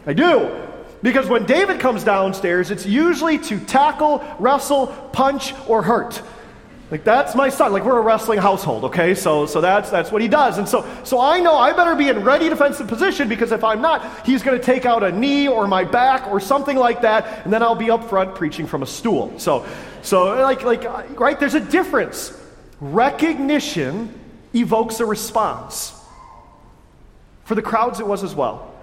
I 0.07 0.13
do. 0.13 0.67
Because 1.03 1.29
when 1.29 1.47
David 1.47 1.81
comes 1.81 2.05
downstairs, 2.05 2.71
it's 2.71 2.85
usually 2.85 3.39
to 3.39 3.59
tackle, 3.59 4.23
wrestle, 4.39 4.89
punch, 5.13 5.55
or 5.67 5.83
hurt. 5.83 6.21
Like 6.91 7.05
that's 7.05 7.37
my 7.37 7.51
son. 7.51 7.73
Like 7.73 7.85
we're 7.85 7.99
a 7.99 8.03
wrestling 8.03 8.41
household, 8.41 8.85
okay? 8.85 9.15
So 9.15 9.47
so 9.47 9.61
that's 9.61 9.91
that's 9.91 10.11
what 10.11 10.23
he 10.23 10.29
does. 10.29 10.59
And 10.59 10.69
so 10.69 10.85
so 11.05 11.21
I 11.21 11.39
know 11.39 11.55
I 11.55 11.73
better 11.73 11.95
be 11.95 12.09
in 12.09 12.25
ready 12.25 12.49
defensive 12.49 12.89
position 12.89 13.29
because 13.29 13.53
if 13.53 13.63
I'm 13.63 13.81
not, 13.81 14.27
he's 14.27 14.43
going 14.43 14.59
to 14.59 14.65
take 14.65 14.87
out 14.87 15.05
a 15.05 15.13
knee 15.13 15.47
or 15.47 15.69
my 15.69 15.85
back 15.85 16.27
or 16.29 16.41
something 16.41 16.77
like 16.77 17.03
that, 17.03 17.45
and 17.45 17.53
then 17.53 17.63
I'll 17.63 17.77
be 17.77 17.91
up 17.91 18.09
front 18.09 18.35
preaching 18.35 18.67
from 18.67 18.83
a 18.83 18.87
stool. 18.87 19.39
So 19.39 19.65
so 20.03 20.35
like 20.41 20.63
like 20.63 20.85
right 21.21 21.39
there's 21.39 21.55
a 21.55 21.61
difference. 21.61 22.37
Recognition 22.81 24.13
evokes 24.53 24.99
a 24.99 25.07
response. 25.07 25.97
For 27.45 27.55
the 27.55 27.63
crowds 27.63 28.01
it 28.01 28.07
was 28.07 28.25
as 28.25 28.35
well. 28.35 28.75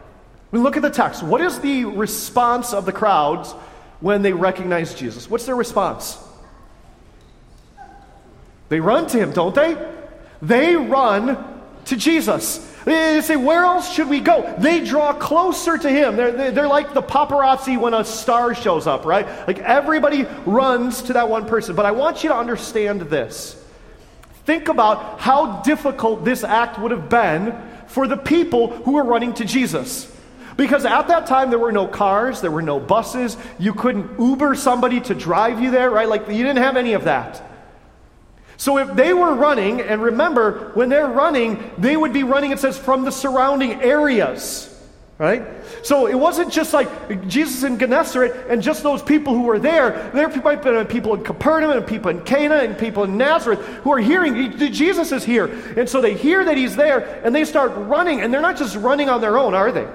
We 0.51 0.59
look 0.59 0.77
at 0.77 0.81
the 0.81 0.89
text. 0.89 1.23
What 1.23 1.41
is 1.41 1.59
the 1.59 1.83
response 1.83 2.73
of 2.73 2.85
the 2.85 2.93
crowds 2.93 3.51
when 3.99 4.21
they 4.21 4.31
recognize 4.31 4.95
Jesus? 4.95 5.29
What's 5.29 5.45
their 5.45 5.55
response? 5.55 6.17
They 8.69 8.79
run 8.79 9.07
to 9.07 9.17
him, 9.17 9.31
don't 9.31 9.55
they? 9.55 9.77
They 10.41 10.75
run 10.75 11.61
to 11.85 11.95
Jesus. 11.95 12.59
They 12.85 13.21
say, 13.21 13.35
Where 13.35 13.63
else 13.63 13.93
should 13.93 14.09
we 14.09 14.19
go? 14.19 14.55
They 14.57 14.83
draw 14.83 15.13
closer 15.13 15.77
to 15.77 15.89
him. 15.89 16.15
They're, 16.15 16.51
they're 16.51 16.67
like 16.67 16.93
the 16.93 17.01
paparazzi 17.01 17.79
when 17.79 17.93
a 17.93 18.05
star 18.05 18.55
shows 18.55 18.87
up, 18.87 19.05
right? 19.05 19.25
Like 19.47 19.59
everybody 19.59 20.23
runs 20.45 21.01
to 21.03 21.13
that 21.13 21.29
one 21.29 21.47
person. 21.47 21.75
But 21.75 21.85
I 21.85 21.91
want 21.91 22.23
you 22.23 22.29
to 22.29 22.35
understand 22.35 23.01
this. 23.01 23.61
Think 24.45 24.69
about 24.69 25.19
how 25.19 25.61
difficult 25.63 26.23
this 26.23 26.43
act 26.45 26.79
would 26.79 26.91
have 26.91 27.09
been 27.09 27.53
for 27.87 28.07
the 28.07 28.15
people 28.15 28.69
who 28.69 28.93
were 28.93 29.03
running 29.03 29.33
to 29.35 29.45
Jesus. 29.45 30.13
Because 30.55 30.85
at 30.85 31.09
that 31.09 31.27
time, 31.27 31.49
there 31.49 31.59
were 31.59 31.71
no 31.71 31.87
cars, 31.87 32.41
there 32.41 32.49
were 32.49 32.61
no 32.61 32.79
buses, 32.79 33.37
you 33.59 33.73
couldn't 33.73 34.19
Uber 34.19 34.55
somebody 34.55 34.99
to 35.01 35.13
drive 35.13 35.61
you 35.61 35.69
there, 35.69 35.89
right? 35.91 36.07
Like, 36.07 36.27
you 36.27 36.43
didn't 36.43 36.57
have 36.57 36.77
any 36.77 36.93
of 36.93 37.03
that. 37.03 37.43
So 38.57 38.79
if 38.79 38.95
they 38.95 39.13
were 39.13 39.35
running, 39.35 39.81
and 39.81 40.01
remember, 40.01 40.71
when 40.73 40.89
they're 40.89 41.07
running, 41.07 41.71
they 41.77 41.95
would 41.95 42.11
be 42.11 42.23
running, 42.23 42.51
it 42.51 42.59
says, 42.59 42.77
from 42.77 43.05
the 43.05 43.11
surrounding 43.11 43.81
areas, 43.83 44.73
right? 45.19 45.43
So 45.83 46.07
it 46.07 46.15
wasn't 46.15 46.51
just 46.51 46.73
like 46.73 47.27
Jesus 47.27 47.63
in 47.63 47.77
Gennesaret 47.77 48.49
and 48.49 48.61
just 48.61 48.81
those 48.81 49.01
people 49.03 49.33
who 49.33 49.43
were 49.43 49.59
there. 49.59 50.11
There 50.13 50.27
might 50.27 50.63
have 50.63 50.63
been 50.63 50.85
people 50.87 51.13
in 51.13 51.23
Capernaum 51.23 51.71
and 51.71 51.85
people 51.85 52.09
in 52.09 52.21
Cana 52.21 52.55
and 52.55 52.77
people 52.77 53.03
in 53.03 53.15
Nazareth 53.15 53.59
who 53.59 53.93
are 53.93 53.99
hearing 53.99 54.57
Jesus 54.57 55.11
is 55.11 55.23
here. 55.23 55.45
And 55.77 55.87
so 55.87 56.01
they 56.01 56.15
hear 56.15 56.43
that 56.43 56.57
he's 56.57 56.75
there 56.75 57.21
and 57.23 57.33
they 57.33 57.45
start 57.45 57.71
running. 57.75 58.21
And 58.21 58.33
they're 58.33 58.41
not 58.41 58.57
just 58.57 58.75
running 58.75 59.07
on 59.07 59.21
their 59.21 59.37
own, 59.37 59.53
are 59.53 59.71
they? 59.71 59.87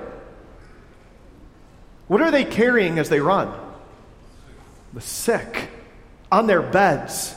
What 2.07 2.21
are 2.21 2.31
they 2.31 2.45
carrying 2.45 2.99
as 2.99 3.09
they 3.09 3.21
run? 3.21 3.53
The 4.93 5.01
sick 5.01 5.69
on 6.31 6.47
their 6.47 6.63
beds. 6.63 7.35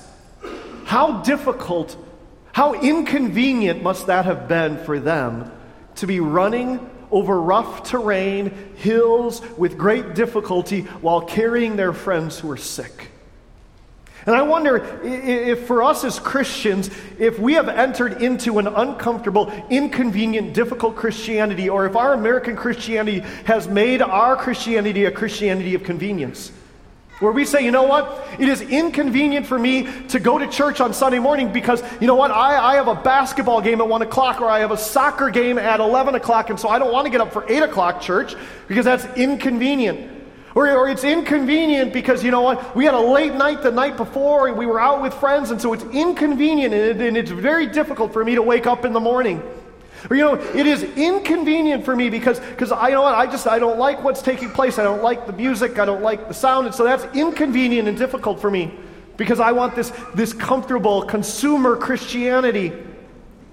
How 0.85 1.23
difficult, 1.23 1.97
how 2.53 2.73
inconvenient 2.73 3.81
must 3.81 4.07
that 4.07 4.25
have 4.25 4.47
been 4.47 4.77
for 4.85 4.99
them 4.99 5.51
to 5.95 6.07
be 6.07 6.19
running 6.19 6.79
over 7.09 7.41
rough 7.41 7.83
terrain, 7.83 8.73
hills 8.75 9.41
with 9.57 9.77
great 9.77 10.13
difficulty 10.13 10.81
while 11.01 11.21
carrying 11.21 11.75
their 11.75 11.91
friends 11.91 12.39
who 12.39 12.51
are 12.51 12.57
sick? 12.57 13.09
And 14.27 14.35
I 14.35 14.43
wonder 14.43 14.77
if 15.03 15.67
for 15.67 15.83
us 15.83 16.03
as 16.03 16.19
Christians, 16.19 16.89
if 17.19 17.39
we 17.39 17.53
have 17.53 17.67
entered 17.67 18.21
into 18.21 18.59
an 18.59 18.67
uncomfortable, 18.67 19.51
inconvenient, 19.69 20.53
difficult 20.53 20.95
Christianity, 20.95 21.67
or 21.67 21.85
if 21.85 21.95
our 21.95 22.13
American 22.13 22.55
Christianity 22.55 23.19
has 23.45 23.67
made 23.67 24.01
our 24.01 24.35
Christianity 24.35 25.05
a 25.05 25.11
Christianity 25.11 25.73
of 25.75 25.83
convenience. 25.83 26.51
Where 27.19 27.31
we 27.31 27.45
say, 27.45 27.63
you 27.63 27.71
know 27.71 27.83
what? 27.83 28.27
It 28.39 28.49
is 28.49 28.59
inconvenient 28.59 29.47
for 29.47 29.57
me 29.57 29.87
to 30.09 30.19
go 30.19 30.37
to 30.37 30.47
church 30.47 30.81
on 30.81 30.93
Sunday 30.93 31.19
morning 31.19 31.53
because, 31.53 31.81
you 32.01 32.07
know 32.07 32.15
what? 32.15 32.29
I, 32.29 32.73
I 32.73 32.75
have 32.75 32.89
a 32.89 32.95
basketball 32.95 33.61
game 33.61 33.79
at 33.79 33.87
1 33.87 34.01
o'clock 34.01 34.41
or 34.41 34.49
I 34.49 34.59
have 34.59 34.71
a 34.71 34.77
soccer 34.77 35.29
game 35.29 35.57
at 35.57 35.79
11 35.79 36.15
o'clock, 36.15 36.49
and 36.49 36.59
so 36.59 36.67
I 36.67 36.77
don't 36.77 36.91
want 36.91 37.05
to 37.05 37.11
get 37.11 37.21
up 37.21 37.31
for 37.31 37.49
8 37.49 37.63
o'clock 37.63 38.01
church 38.01 38.35
because 38.67 38.83
that's 38.83 39.05
inconvenient. 39.17 40.11
Or, 40.55 40.69
or 40.71 40.89
it's 40.89 41.05
inconvenient 41.05 41.93
because, 41.93 42.21
you 42.21 42.31
know 42.31 42.41
what, 42.41 42.75
we 42.75 42.83
had 42.83 42.93
a 42.93 42.99
late 42.99 43.33
night 43.33 43.61
the 43.61 43.71
night 43.71 43.95
before 43.95 44.49
and 44.49 44.57
we 44.57 44.65
were 44.65 44.79
out 44.79 45.01
with 45.01 45.13
friends, 45.13 45.51
and 45.51 45.61
so 45.61 45.71
it's 45.71 45.83
inconvenient 45.85 46.73
and, 46.73 47.01
it, 47.01 47.07
and 47.07 47.15
it's 47.15 47.31
very 47.31 47.65
difficult 47.67 48.11
for 48.11 48.25
me 48.25 48.35
to 48.35 48.41
wake 48.41 48.67
up 48.67 48.83
in 48.83 48.91
the 48.91 48.99
morning. 48.99 49.41
Or, 50.09 50.15
you 50.15 50.23
know, 50.23 50.35
it 50.35 50.67
is 50.67 50.83
inconvenient 50.83 51.83
for 51.85 51.95
me 51.95 52.09
because 52.09 52.39
because 52.39 52.71
I 52.71 52.89
you 52.89 52.95
know 52.95 53.01
what, 53.03 53.15
I 53.15 53.25
just 53.25 53.47
I 53.47 53.59
don't 53.59 53.79
like 53.79 54.03
what's 54.03 54.21
taking 54.21 54.51
place. 54.51 54.77
I 54.77 54.83
don't 54.83 55.03
like 55.03 55.25
the 55.25 55.33
music, 55.33 55.79
I 55.79 55.85
don't 55.85 56.03
like 56.03 56.27
the 56.27 56.33
sound, 56.33 56.67
and 56.67 56.75
so 56.75 56.83
that's 56.83 57.03
inconvenient 57.15 57.87
and 57.87 57.97
difficult 57.97 58.39
for 58.39 58.51
me 58.51 58.71
because 59.17 59.39
I 59.39 59.51
want 59.51 59.75
this, 59.75 59.91
this 60.13 60.33
comfortable 60.33 61.03
consumer 61.03 61.75
Christianity. 61.77 62.73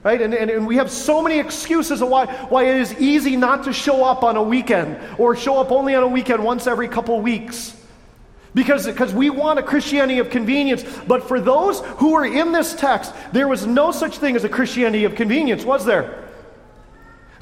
Right? 0.02 0.20
And, 0.20 0.34
and, 0.34 0.50
and 0.50 0.66
we 0.66 0.76
have 0.76 0.90
so 0.90 1.22
many 1.22 1.38
excuses 1.38 2.02
of 2.02 2.08
why, 2.08 2.26
why 2.46 2.64
it 2.64 2.76
is 2.76 2.94
easy 2.94 3.36
not 3.36 3.64
to 3.64 3.72
show 3.72 4.04
up 4.04 4.24
on 4.24 4.36
a 4.36 4.42
weekend 4.42 4.98
or 5.16 5.36
show 5.36 5.60
up 5.60 5.70
only 5.70 5.94
on 5.94 6.02
a 6.02 6.08
weekend 6.08 6.42
once 6.42 6.66
every 6.66 6.88
couple 6.88 7.20
weeks. 7.20 7.76
Because, 8.52 8.84
because 8.84 9.14
we 9.14 9.30
want 9.30 9.60
a 9.60 9.62
Christianity 9.62 10.18
of 10.18 10.28
convenience. 10.28 10.84
But 11.06 11.26
for 11.28 11.40
those 11.40 11.80
who 11.80 12.14
are 12.14 12.26
in 12.26 12.52
this 12.52 12.74
text, 12.74 13.14
there 13.32 13.46
was 13.46 13.64
no 13.64 13.92
such 13.92 14.18
thing 14.18 14.34
as 14.34 14.44
a 14.44 14.48
Christianity 14.48 15.04
of 15.04 15.14
convenience, 15.14 15.64
was 15.64 15.84
there? 15.84 16.21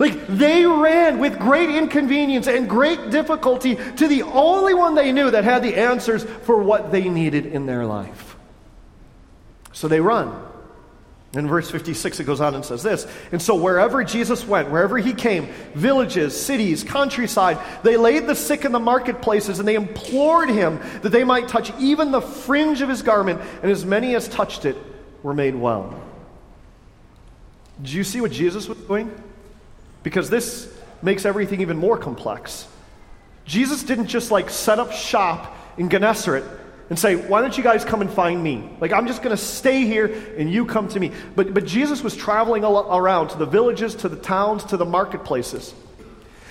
Like 0.01 0.27
they 0.29 0.65
ran 0.65 1.19
with 1.19 1.39
great 1.39 1.69
inconvenience 1.69 2.47
and 2.47 2.67
great 2.67 3.11
difficulty 3.11 3.77
to 3.77 4.09
the 4.09 4.23
only 4.23 4.73
one 4.73 4.95
they 4.95 5.13
knew 5.13 5.31
that 5.31 5.45
had 5.45 5.63
the 5.63 5.77
answers 5.77 6.25
for 6.25 6.57
what 6.57 6.91
they 6.91 7.11
needed 7.11 7.45
in 7.45 7.67
their 7.67 7.85
life. 7.85 8.35
So 9.73 9.89
they 9.89 10.01
run. 10.01 10.35
In 11.35 11.47
verse 11.47 11.71
56, 11.71 12.19
it 12.19 12.25
goes 12.25 12.41
on 12.41 12.55
and 12.55 12.65
says 12.65 12.83
this 12.83 13.07
And 13.31 13.43
so, 13.43 13.55
wherever 13.55 14.03
Jesus 14.03 14.45
went, 14.47 14.71
wherever 14.71 14.97
he 14.97 15.13
came, 15.13 15.49
villages, 15.75 16.35
cities, 16.41 16.83
countryside, 16.83 17.59
they 17.83 17.99
laid 17.99 18.27
the 18.27 18.35
sick 18.35 18.65
in 18.65 18.73
the 18.73 18.81
marketplaces 18.81 19.59
and 19.59 19.69
they 19.69 19.75
implored 19.75 20.49
him 20.49 20.81
that 21.03 21.11
they 21.11 21.25
might 21.25 21.47
touch 21.47 21.73
even 21.79 22.11
the 22.11 22.23
fringe 22.23 22.81
of 22.81 22.89
his 22.89 23.03
garment, 23.03 23.43
and 23.63 23.71
as 23.71 23.85
many 23.85 24.17
as 24.17 24.29
touched 24.29 24.65
it 24.65 24.79
were 25.23 25.35
made 25.35 25.55
well. 25.55 26.03
Do 27.83 27.93
you 27.93 28.03
see 28.03 28.23
what 28.23 28.33
Jesus 28.33 28.67
was 28.67 28.79
doing? 28.79 29.15
Because 30.03 30.31
this 30.31 30.73
makes 31.03 31.25
everything 31.25 31.61
even 31.61 31.77
more 31.77 31.99
complex. 31.99 32.67
Jesus 33.45 33.83
didn't 33.83 34.07
just 34.07 34.31
like 34.31 34.51
set 34.51 34.79
up 34.79 34.93
shop 34.93 35.57
in 35.77 35.89
Gennesaret 35.89 36.45
and 36.89 36.99
say, 36.99 37.17
Why 37.17 37.41
don't 37.41 37.57
you 37.57 37.65
guys 37.65 37.85
come 37.85 38.01
and 38.01 38.11
find 38.11 38.43
me? 38.43 38.69
Like, 38.81 38.93
I'm 38.93 39.07
just 39.07 39.23
going 39.23 39.37
to 39.37 39.43
stay 39.43 39.85
here 39.87 40.07
and 40.37 40.51
you 40.53 40.67
come 40.67 40.89
to 40.89 41.01
me. 41.01 41.13
But, 41.35 41.55
but 41.55 41.65
Jesus 41.65 42.03
was 42.03 42.17
traveling 42.17 42.65
around 42.65 43.29
to 43.29 43.39
the 43.39 43.47
villages, 43.47 43.95
to 43.97 44.09
the 44.09 44.17
towns, 44.17 44.65
to 44.65 44.77
the 44.77 44.85
marketplaces. 44.85 45.75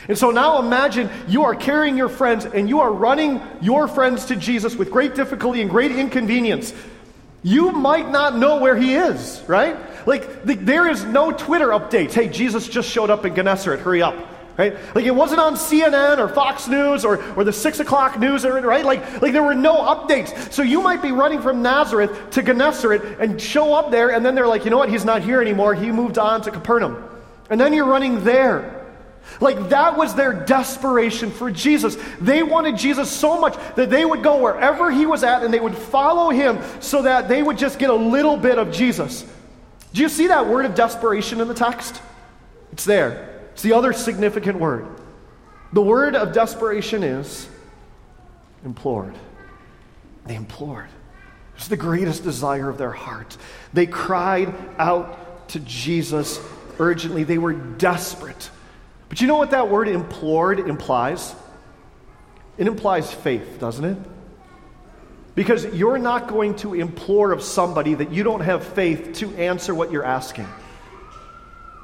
And 0.07 0.17
so 0.17 0.31
now 0.31 0.59
imagine 0.59 1.09
you 1.27 1.43
are 1.43 1.53
carrying 1.53 1.95
your 1.95 2.09
friends 2.09 2.45
and 2.45 2.67
you 2.67 2.79
are 2.79 2.91
running 2.91 3.41
your 3.61 3.87
friends 3.87 4.25
to 4.25 4.35
Jesus 4.35 4.75
with 4.75 4.89
great 4.89 5.13
difficulty 5.13 5.61
and 5.61 5.69
great 5.69 5.91
inconvenience. 5.91 6.73
You 7.43 7.71
might 7.71 8.09
not 8.09 8.37
know 8.37 8.57
where 8.57 8.75
he 8.75 8.95
is, 8.95 9.41
right? 9.47 9.77
Like, 10.05 10.43
the, 10.43 10.55
there 10.55 10.89
is 10.89 11.03
no 11.03 11.31
Twitter 11.31 11.67
updates. 11.67 12.11
Hey, 12.11 12.27
Jesus 12.27 12.67
just 12.67 12.89
showed 12.89 13.09
up 13.09 13.25
in 13.25 13.35
Gennesaret, 13.35 13.79
hurry 13.79 14.01
up. 14.01 14.15
Right? 14.57 14.75
Like 14.93 15.05
it 15.05 15.15
wasn't 15.15 15.39
on 15.39 15.55
CNN 15.55 16.17
or 16.17 16.27
Fox 16.27 16.67
News 16.67 17.05
or, 17.05 17.23
or 17.35 17.45
the 17.45 17.53
six 17.53 17.79
o'clock 17.79 18.19
news, 18.19 18.43
right? 18.43 18.83
Like, 18.83 19.21
like 19.21 19.31
there 19.31 19.41
were 19.41 19.55
no 19.55 19.77
updates. 19.77 20.51
So 20.51 20.63
you 20.63 20.81
might 20.81 21.01
be 21.01 21.13
running 21.13 21.41
from 21.41 21.61
Nazareth 21.61 22.31
to 22.31 22.43
Gennesaret 22.43 23.21
and 23.21 23.41
show 23.41 23.73
up 23.73 23.89
there, 23.89 24.11
and 24.11 24.25
then 24.25 24.35
they're 24.35 24.47
like, 24.47 24.65
you 24.65 24.69
know 24.69 24.77
what? 24.77 24.89
He's 24.89 25.05
not 25.05 25.21
here 25.21 25.41
anymore. 25.41 25.75
He 25.75 25.93
moved 25.93 26.17
on 26.17 26.41
to 26.41 26.51
Capernaum. 26.51 27.01
And 27.49 27.59
then 27.59 27.71
you're 27.71 27.85
running 27.85 28.25
there. 28.25 28.78
Like 29.39 29.69
that 29.69 29.97
was 29.97 30.15
their 30.15 30.33
desperation 30.33 31.31
for 31.31 31.51
Jesus. 31.51 31.97
They 32.19 32.43
wanted 32.43 32.77
Jesus 32.77 33.09
so 33.09 33.39
much 33.39 33.55
that 33.75 33.89
they 33.89 34.03
would 34.03 34.23
go 34.23 34.41
wherever 34.41 34.91
he 34.91 35.05
was 35.05 35.23
at 35.23 35.43
and 35.43 35.53
they 35.53 35.59
would 35.59 35.77
follow 35.77 36.29
him 36.29 36.59
so 36.79 37.03
that 37.03 37.27
they 37.27 37.41
would 37.41 37.57
just 37.57 37.79
get 37.79 37.89
a 37.89 37.95
little 37.95 38.37
bit 38.37 38.57
of 38.57 38.71
Jesus. 38.71 39.25
Do 39.93 40.01
you 40.01 40.09
see 40.09 40.27
that 40.27 40.47
word 40.47 40.65
of 40.65 40.75
desperation 40.75 41.41
in 41.41 41.47
the 41.47 41.53
text? 41.53 42.01
It's 42.71 42.85
there. 42.85 43.41
It's 43.53 43.61
the 43.61 43.73
other 43.73 43.93
significant 43.93 44.59
word. 44.59 44.87
The 45.73 45.81
word 45.81 46.15
of 46.15 46.33
desperation 46.33 47.03
is 47.03 47.47
implored. 48.65 49.15
They 50.25 50.35
implored. 50.35 50.87
It 50.87 51.59
was 51.59 51.67
the 51.67 51.77
greatest 51.77 52.23
desire 52.23 52.69
of 52.69 52.77
their 52.77 52.91
heart. 52.91 53.37
They 53.73 53.85
cried 53.85 54.53
out 54.77 55.49
to 55.49 55.59
Jesus 55.59 56.39
urgently. 56.79 57.23
They 57.23 57.37
were 57.37 57.53
desperate. 57.53 58.49
But 59.09 59.21
you 59.21 59.27
know 59.27 59.37
what 59.37 59.51
that 59.51 59.69
word 59.69 59.87
implored 59.87 60.59
implies? 60.59 61.35
It 62.57 62.67
implies 62.67 63.11
faith, 63.11 63.59
doesn't 63.59 63.85
it? 63.85 63.97
Because 65.35 65.65
you're 65.65 65.97
not 65.97 66.27
going 66.27 66.55
to 66.57 66.73
implore 66.73 67.31
of 67.31 67.41
somebody 67.41 67.95
that 67.95 68.11
you 68.11 68.23
don't 68.23 68.41
have 68.41 68.63
faith 68.65 69.13
to 69.15 69.33
answer 69.35 69.73
what 69.73 69.91
you're 69.91 70.05
asking. 70.05 70.47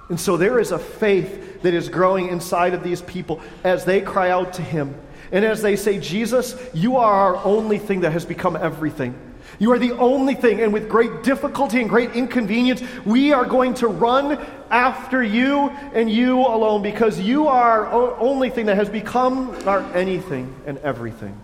And 0.09 0.19
so 0.19 0.37
there 0.37 0.59
is 0.59 0.71
a 0.71 0.77
faith 0.77 1.63
that 1.63 1.73
is 1.73 1.89
growing 1.89 2.27
inside 2.27 2.73
of 2.73 2.83
these 2.83 3.01
people 3.01 3.41
as 3.63 3.85
they 3.85 4.01
cry 4.01 4.29
out 4.29 4.53
to 4.53 4.61
Him. 4.61 4.93
And 5.31 5.43
as 5.43 5.61
they 5.61 5.75
say, 5.75 5.99
Jesus, 5.99 6.55
you 6.73 6.97
are 6.97 7.11
our 7.11 7.43
only 7.43 7.79
thing 7.79 8.01
that 8.01 8.11
has 8.11 8.25
become 8.25 8.55
everything. 8.55 9.15
You 9.59 9.71
are 9.71 9.79
the 9.79 9.93
only 9.93 10.35
thing. 10.35 10.61
And 10.61 10.73
with 10.73 10.89
great 10.89 11.23
difficulty 11.23 11.79
and 11.79 11.89
great 11.89 12.11
inconvenience, 12.11 12.81
we 13.05 13.33
are 13.33 13.45
going 13.45 13.73
to 13.75 13.87
run 13.87 14.43
after 14.69 15.23
you 15.23 15.69
and 15.93 16.09
you 16.09 16.39
alone 16.39 16.81
because 16.81 17.19
you 17.19 17.47
are 17.47 17.85
our 17.85 18.17
only 18.19 18.49
thing 18.49 18.65
that 18.65 18.75
has 18.75 18.89
become 18.89 19.55
our 19.67 19.81
anything 19.93 20.53
and 20.65 20.77
everything. 20.79 21.39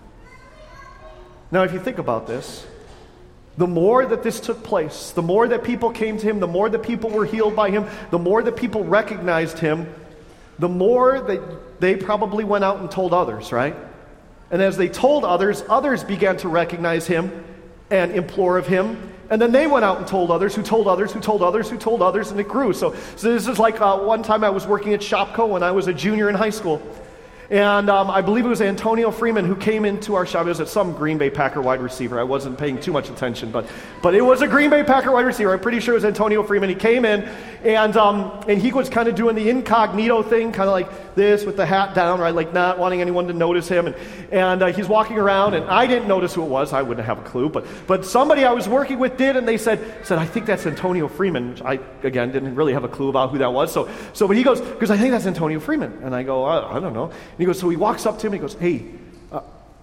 Now, 1.50 1.62
if 1.62 1.72
you 1.72 1.78
think 1.78 1.98
about 1.98 2.26
this, 2.26 2.66
the 3.58 3.66
more 3.66 4.06
that 4.06 4.22
this 4.22 4.40
took 4.40 4.62
place, 4.62 5.10
the 5.10 5.22
more 5.22 5.46
that 5.48 5.62
people 5.62 5.90
came 5.90 6.16
to 6.16 6.26
him, 6.26 6.40
the 6.40 6.46
more 6.46 6.70
that 6.70 6.82
people 6.82 7.10
were 7.10 7.26
healed 7.26 7.54
by 7.54 7.70
him, 7.70 7.86
the 8.10 8.18
more 8.18 8.42
that 8.42 8.56
people 8.56 8.84
recognized 8.84 9.58
him, 9.58 9.92
the 10.58 10.68
more 10.68 11.20
that 11.20 11.80
they 11.80 11.96
probably 11.96 12.44
went 12.44 12.64
out 12.64 12.78
and 12.78 12.90
told 12.90 13.12
others, 13.12 13.52
right? 13.52 13.76
And 14.50 14.62
as 14.62 14.76
they 14.76 14.88
told 14.88 15.24
others, 15.24 15.62
others 15.68 16.04
began 16.04 16.38
to 16.38 16.48
recognize 16.48 17.06
him 17.06 17.44
and 17.92 18.10
implore 18.12 18.56
of 18.56 18.66
him. 18.66 19.10
And 19.30 19.40
then 19.40 19.52
they 19.52 19.66
went 19.66 19.84
out 19.84 19.98
and 19.98 20.06
told 20.06 20.30
others, 20.30 20.54
who 20.54 20.62
told 20.62 20.88
others, 20.88 21.12
who 21.12 21.20
told 21.20 21.42
others, 21.42 21.70
who 21.70 21.76
told 21.76 22.02
others, 22.02 22.30
and 22.30 22.40
it 22.40 22.48
grew. 22.48 22.72
So, 22.72 22.94
so 23.16 23.32
this 23.32 23.46
is 23.46 23.58
like 23.58 23.80
uh, 23.80 23.98
one 23.98 24.22
time 24.22 24.44
I 24.44 24.50
was 24.50 24.66
working 24.66 24.94
at 24.94 25.00
Shopko 25.00 25.48
when 25.48 25.62
I 25.62 25.70
was 25.70 25.86
a 25.86 25.94
junior 25.94 26.28
in 26.28 26.34
high 26.34 26.50
school. 26.50 26.82
And 27.52 27.90
um, 27.90 28.10
I 28.10 28.22
believe 28.22 28.46
it 28.46 28.48
was 28.48 28.62
Antonio 28.62 29.10
Freeman 29.10 29.44
who 29.44 29.54
came 29.54 29.84
into 29.84 30.14
our 30.14 30.24
shop. 30.24 30.46
It 30.46 30.48
was 30.48 30.60
at 30.60 30.68
some 30.68 30.94
Green 30.94 31.18
Bay 31.18 31.28
Packer 31.28 31.60
wide 31.60 31.82
receiver. 31.82 32.18
I 32.18 32.22
wasn't 32.22 32.56
paying 32.56 32.80
too 32.80 32.92
much 32.92 33.10
attention, 33.10 33.50
but, 33.50 33.66
but 34.00 34.14
it 34.14 34.22
was 34.22 34.40
a 34.40 34.48
Green 34.48 34.70
Bay 34.70 34.82
Packer 34.82 35.12
wide 35.12 35.26
receiver. 35.26 35.52
I'm 35.52 35.60
pretty 35.60 35.78
sure 35.78 35.92
it 35.92 35.98
was 35.98 36.06
Antonio 36.06 36.42
Freeman. 36.42 36.70
He 36.70 36.74
came 36.74 37.04
in, 37.04 37.28
and, 37.62 37.94
um, 37.98 38.42
and 38.48 38.58
he 38.58 38.72
was 38.72 38.88
kind 38.88 39.06
of 39.06 39.16
doing 39.16 39.36
the 39.36 39.50
incognito 39.50 40.22
thing, 40.22 40.50
kind 40.52 40.66
of 40.66 40.72
like 40.72 41.14
this 41.14 41.44
with 41.44 41.58
the 41.58 41.66
hat 41.66 41.94
down, 41.94 42.20
right? 42.20 42.34
Like 42.34 42.54
not 42.54 42.78
wanting 42.78 43.02
anyone 43.02 43.26
to 43.26 43.34
notice 43.34 43.68
him. 43.68 43.86
And, 43.86 43.96
and 44.30 44.62
uh, 44.62 44.66
he's 44.72 44.88
walking 44.88 45.18
around, 45.18 45.52
and 45.52 45.66
I 45.66 45.86
didn't 45.86 46.08
notice 46.08 46.32
who 46.32 46.44
it 46.44 46.48
was. 46.48 46.72
I 46.72 46.80
wouldn't 46.80 47.06
have 47.06 47.18
a 47.18 47.22
clue. 47.22 47.50
But, 47.50 47.66
but 47.86 48.06
somebody 48.06 48.46
I 48.46 48.52
was 48.52 48.66
working 48.66 48.98
with 48.98 49.18
did, 49.18 49.36
and 49.36 49.46
they 49.46 49.58
said, 49.58 49.78
said 50.06 50.16
I 50.16 50.24
think 50.24 50.46
that's 50.46 50.64
Antonio 50.64 51.06
Freeman. 51.06 51.58
I, 51.62 51.80
again, 52.02 52.32
didn't 52.32 52.54
really 52.54 52.72
have 52.72 52.84
a 52.84 52.88
clue 52.88 53.10
about 53.10 53.30
who 53.30 53.36
that 53.38 53.52
was. 53.52 53.70
So, 53.70 53.90
so 54.14 54.26
but 54.26 54.38
he 54.38 54.42
goes, 54.42 54.62
because 54.62 54.90
I 54.90 54.96
think 54.96 55.10
that's 55.10 55.26
Antonio 55.26 55.60
Freeman. 55.60 56.02
And 56.02 56.14
I 56.14 56.22
go, 56.22 56.44
I, 56.44 56.78
I 56.78 56.80
don't 56.80 56.94
know. 56.94 57.10
And 57.10 57.41
he 57.42 57.46
goes, 57.46 57.58
so 57.58 57.68
he 57.68 57.76
walks 57.76 58.06
up 58.06 58.18
to 58.20 58.26
him, 58.26 58.32
and 58.32 58.42
he 58.42 58.46
goes, 58.46 58.54
Hey, 58.54 58.86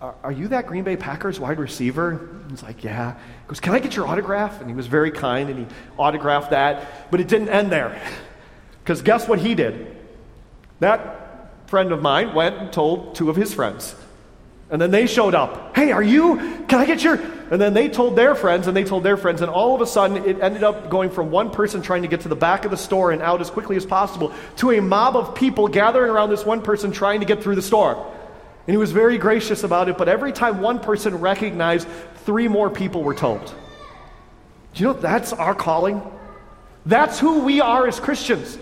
uh, 0.01 0.13
are 0.23 0.31
you 0.31 0.47
that 0.47 0.65
Green 0.65 0.83
Bay 0.83 0.95
Packers 0.95 1.39
wide 1.39 1.59
receiver? 1.59 2.11
And 2.11 2.51
He's 2.51 2.63
like, 2.63 2.83
Yeah. 2.83 3.13
He 3.13 3.47
goes, 3.47 3.59
Can 3.59 3.73
I 3.73 3.79
get 3.79 3.95
your 3.95 4.07
autograph? 4.07 4.61
And 4.61 4.69
he 4.69 4.75
was 4.75 4.87
very 4.87 5.11
kind 5.11 5.49
and 5.49 5.59
he 5.59 5.75
autographed 5.97 6.51
that. 6.51 7.11
But 7.11 7.19
it 7.19 7.27
didn't 7.27 7.49
end 7.49 7.71
there. 7.71 8.01
Because 8.81 9.03
guess 9.03 9.27
what 9.27 9.37
he 9.37 9.53
did? 9.53 9.95
That 10.79 11.69
friend 11.69 11.91
of 11.91 12.01
mine 12.01 12.33
went 12.33 12.57
and 12.57 12.73
told 12.73 13.13
two 13.13 13.29
of 13.29 13.35
his 13.35 13.53
friends. 13.53 13.93
And 14.69 14.79
then 14.79 14.91
they 14.91 15.07
showed 15.07 15.33
up. 15.33 15.75
Hey, 15.75 15.91
are 15.91 16.03
you? 16.03 16.37
Can 16.67 16.79
I 16.79 16.85
get 16.85 17.03
your. 17.03 17.15
And 17.51 17.59
then 17.59 17.73
they 17.73 17.89
told 17.89 18.15
their 18.15 18.35
friends, 18.35 18.67
and 18.67 18.77
they 18.77 18.83
told 18.83 19.03
their 19.03 19.17
friends, 19.17 19.41
and 19.41 19.49
all 19.49 19.73
of 19.73 19.81
a 19.81 19.87
sudden 19.87 20.17
it 20.17 20.39
ended 20.39 20.63
up 20.63 20.89
going 20.89 21.09
from 21.09 21.31
one 21.31 21.49
person 21.49 21.81
trying 21.81 22.03
to 22.03 22.07
get 22.07 22.21
to 22.21 22.29
the 22.29 22.35
back 22.35 22.65
of 22.65 22.71
the 22.71 22.77
store 22.77 23.11
and 23.11 23.21
out 23.23 23.41
as 23.41 23.49
quickly 23.49 23.75
as 23.75 23.85
possible 23.85 24.31
to 24.57 24.71
a 24.71 24.81
mob 24.81 25.15
of 25.15 25.33
people 25.33 25.67
gathering 25.67 26.11
around 26.11 26.29
this 26.29 26.45
one 26.45 26.61
person 26.61 26.91
trying 26.91 27.21
to 27.21 27.25
get 27.25 27.41
through 27.41 27.55
the 27.55 27.61
store. 27.63 27.95
And 28.67 28.73
he 28.73 28.77
was 28.77 28.91
very 28.91 29.17
gracious 29.17 29.63
about 29.63 29.89
it, 29.89 29.97
but 29.97 30.07
every 30.07 30.31
time 30.31 30.61
one 30.61 30.79
person 30.79 31.15
recognized, 31.15 31.87
three 32.17 32.47
more 32.47 32.69
people 32.69 33.01
were 33.01 33.15
told. 33.15 33.43
Do 34.75 34.83
you 34.83 34.87
know 34.87 34.93
that's 34.93 35.33
our 35.33 35.55
calling? 35.55 36.03
That's 36.85 37.19
who 37.19 37.39
we 37.39 37.61
are 37.61 37.87
as 37.87 37.99
Christians. 37.99 38.59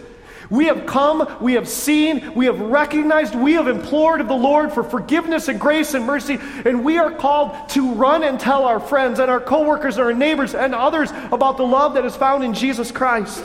We 0.49 0.65
have 0.65 0.85
come, 0.85 1.37
we 1.41 1.53
have 1.53 1.67
seen, 1.67 2.33
we 2.33 2.45
have 2.45 2.59
recognized, 2.59 3.35
we 3.35 3.53
have 3.53 3.67
implored 3.67 4.21
of 4.21 4.27
the 4.27 4.35
Lord 4.35 4.71
for 4.71 4.83
forgiveness 4.83 5.49
and 5.49 5.59
grace 5.59 5.93
and 5.93 6.05
mercy, 6.05 6.39
and 6.63 6.85
we 6.85 6.97
are 6.97 7.11
called 7.11 7.69
to 7.69 7.93
run 7.93 8.23
and 8.23 8.39
tell 8.39 8.63
our 8.63 8.79
friends 8.79 9.19
and 9.19 9.29
our 9.29 9.41
coworkers 9.41 9.97
and 9.97 10.05
our 10.05 10.13
neighbors 10.13 10.55
and 10.55 10.73
others 10.73 11.11
about 11.31 11.57
the 11.57 11.65
love 11.65 11.95
that 11.95 12.05
is 12.05 12.15
found 12.15 12.43
in 12.45 12.53
Jesus 12.53 12.91
Christ. 12.91 13.43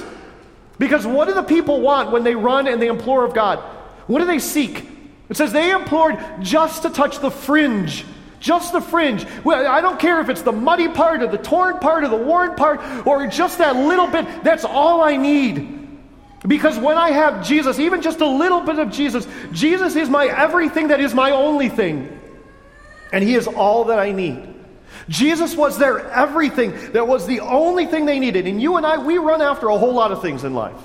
Because 0.79 1.07
what 1.07 1.27
do 1.27 1.35
the 1.35 1.43
people 1.43 1.81
want 1.81 2.13
when 2.13 2.25
they 2.25 2.35
run 2.35 2.67
and 2.69 2.81
they 2.81 2.89
implore 2.89 3.25
of 3.25 3.35
God? 3.35 3.59
What 4.07 4.21
do 4.21 4.25
they 4.25 4.39
seek? 4.39 4.87
It 5.29 5.37
says 5.37 5.53
they 5.53 5.71
implored 5.71 6.19
just 6.41 6.83
to 6.83 6.91
touch 6.91 7.19
the 7.21 7.31
fringe. 7.31 8.05
Just 8.39 8.73
the 8.73 8.81
fringe. 8.81 9.25
I 9.47 9.81
don't 9.81 10.01
care 10.01 10.21
if 10.21 10.29
it's 10.29 10.43
the 10.43 10.53
muddy 10.53 10.89
part 10.89 11.23
or 11.23 11.29
the 11.29 11.39
torn 11.39 11.79
part 11.79 12.03
or 12.05 12.09
the 12.09 12.17
worn 12.17 12.57
part 12.57 12.81
or 13.07 13.27
just 13.29 13.59
that 13.59 13.77
little 13.77 14.09
bit. 14.09 14.27
That's 14.43 14.65
all 14.65 15.03
I 15.03 15.17
need. 15.17 15.72
Because 16.47 16.79
when 16.79 16.99
I 16.99 17.11
have 17.11 17.47
Jesus, 17.47 17.79
even 17.79 18.03
just 18.03 18.21
a 18.21 18.27
little 18.27 18.61
bit 18.61 18.79
of 18.79 18.91
Jesus, 18.91 19.27
Jesus 19.53 19.95
is 19.95 20.11
my 20.11 20.27
everything 20.27 20.89
that 20.89 21.01
is 21.01 21.15
my 21.15 21.31
only 21.31 21.69
thing. 21.69 22.19
And 23.13 23.23
He 23.23 23.35
is 23.35 23.47
all 23.47 23.85
that 23.85 23.99
I 23.99 24.13
need. 24.13 24.49
Jesus 25.09 25.57
was 25.57 25.79
their 25.79 26.11
everything 26.11 26.93
that 26.93 27.07
was 27.07 27.27
the 27.27 27.41
only 27.41 27.87
thing 27.87 28.07
they 28.07 28.19
needed. 28.19 28.47
And 28.47 28.61
you 28.61 28.77
and 28.77 28.87
I, 28.87 28.99
we 28.99 29.19
run 29.19 29.41
after 29.41 29.69
a 29.69 29.79
whole 29.79 29.95
lot 29.95 30.13
of 30.13 30.23
things 30.23 30.45
in 30.45 30.55
life. 30.55 30.81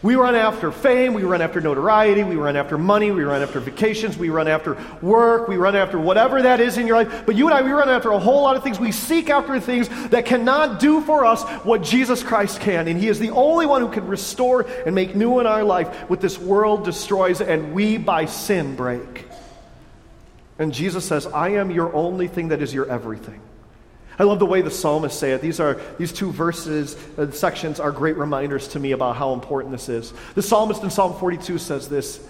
We 0.00 0.14
run 0.14 0.36
after 0.36 0.70
fame, 0.70 1.12
we 1.12 1.24
run 1.24 1.42
after 1.42 1.60
notoriety, 1.60 2.22
we 2.22 2.36
run 2.36 2.54
after 2.54 2.78
money, 2.78 3.10
we 3.10 3.24
run 3.24 3.42
after 3.42 3.58
vacations, 3.58 4.16
we 4.16 4.30
run 4.30 4.46
after 4.46 4.76
work, 5.02 5.48
we 5.48 5.56
run 5.56 5.74
after 5.74 5.98
whatever 5.98 6.42
that 6.42 6.60
is 6.60 6.78
in 6.78 6.86
your 6.86 7.02
life. 7.02 7.26
But 7.26 7.34
you 7.34 7.46
and 7.46 7.54
I, 7.54 7.62
we 7.62 7.72
run 7.72 7.88
after 7.88 8.12
a 8.12 8.18
whole 8.18 8.42
lot 8.42 8.56
of 8.56 8.62
things. 8.62 8.78
We 8.78 8.92
seek 8.92 9.28
after 9.28 9.58
things 9.58 9.88
that 10.10 10.24
cannot 10.24 10.78
do 10.78 11.00
for 11.00 11.24
us 11.24 11.42
what 11.64 11.82
Jesus 11.82 12.22
Christ 12.22 12.60
can. 12.60 12.86
And 12.86 13.00
He 13.00 13.08
is 13.08 13.18
the 13.18 13.30
only 13.30 13.66
one 13.66 13.82
who 13.82 13.90
can 13.90 14.06
restore 14.06 14.62
and 14.86 14.94
make 14.94 15.16
new 15.16 15.40
in 15.40 15.46
our 15.46 15.64
life 15.64 15.88
what 16.08 16.20
this 16.20 16.38
world 16.38 16.84
destroys 16.84 17.40
and 17.40 17.72
we 17.72 17.98
by 17.98 18.26
sin 18.26 18.76
break. 18.76 19.26
And 20.60 20.72
Jesus 20.72 21.04
says, 21.04 21.26
I 21.26 21.50
am 21.50 21.72
your 21.72 21.92
only 21.92 22.28
thing 22.28 22.48
that 22.48 22.62
is 22.62 22.72
your 22.72 22.88
everything. 22.88 23.40
I 24.18 24.24
love 24.24 24.40
the 24.40 24.46
way 24.46 24.62
the 24.62 24.70
psalmists 24.70 25.18
say 25.18 25.32
it. 25.32 25.40
These, 25.40 25.60
are, 25.60 25.80
these 25.96 26.12
two 26.12 26.32
verses, 26.32 26.96
uh, 27.16 27.30
sections, 27.30 27.78
are 27.78 27.92
great 27.92 28.16
reminders 28.16 28.68
to 28.68 28.80
me 28.80 28.92
about 28.92 29.16
how 29.16 29.32
important 29.32 29.72
this 29.72 29.88
is. 29.88 30.12
The 30.34 30.42
psalmist 30.42 30.82
in 30.82 30.90
Psalm 30.90 31.16
42 31.18 31.58
says 31.58 31.88
this 31.88 32.20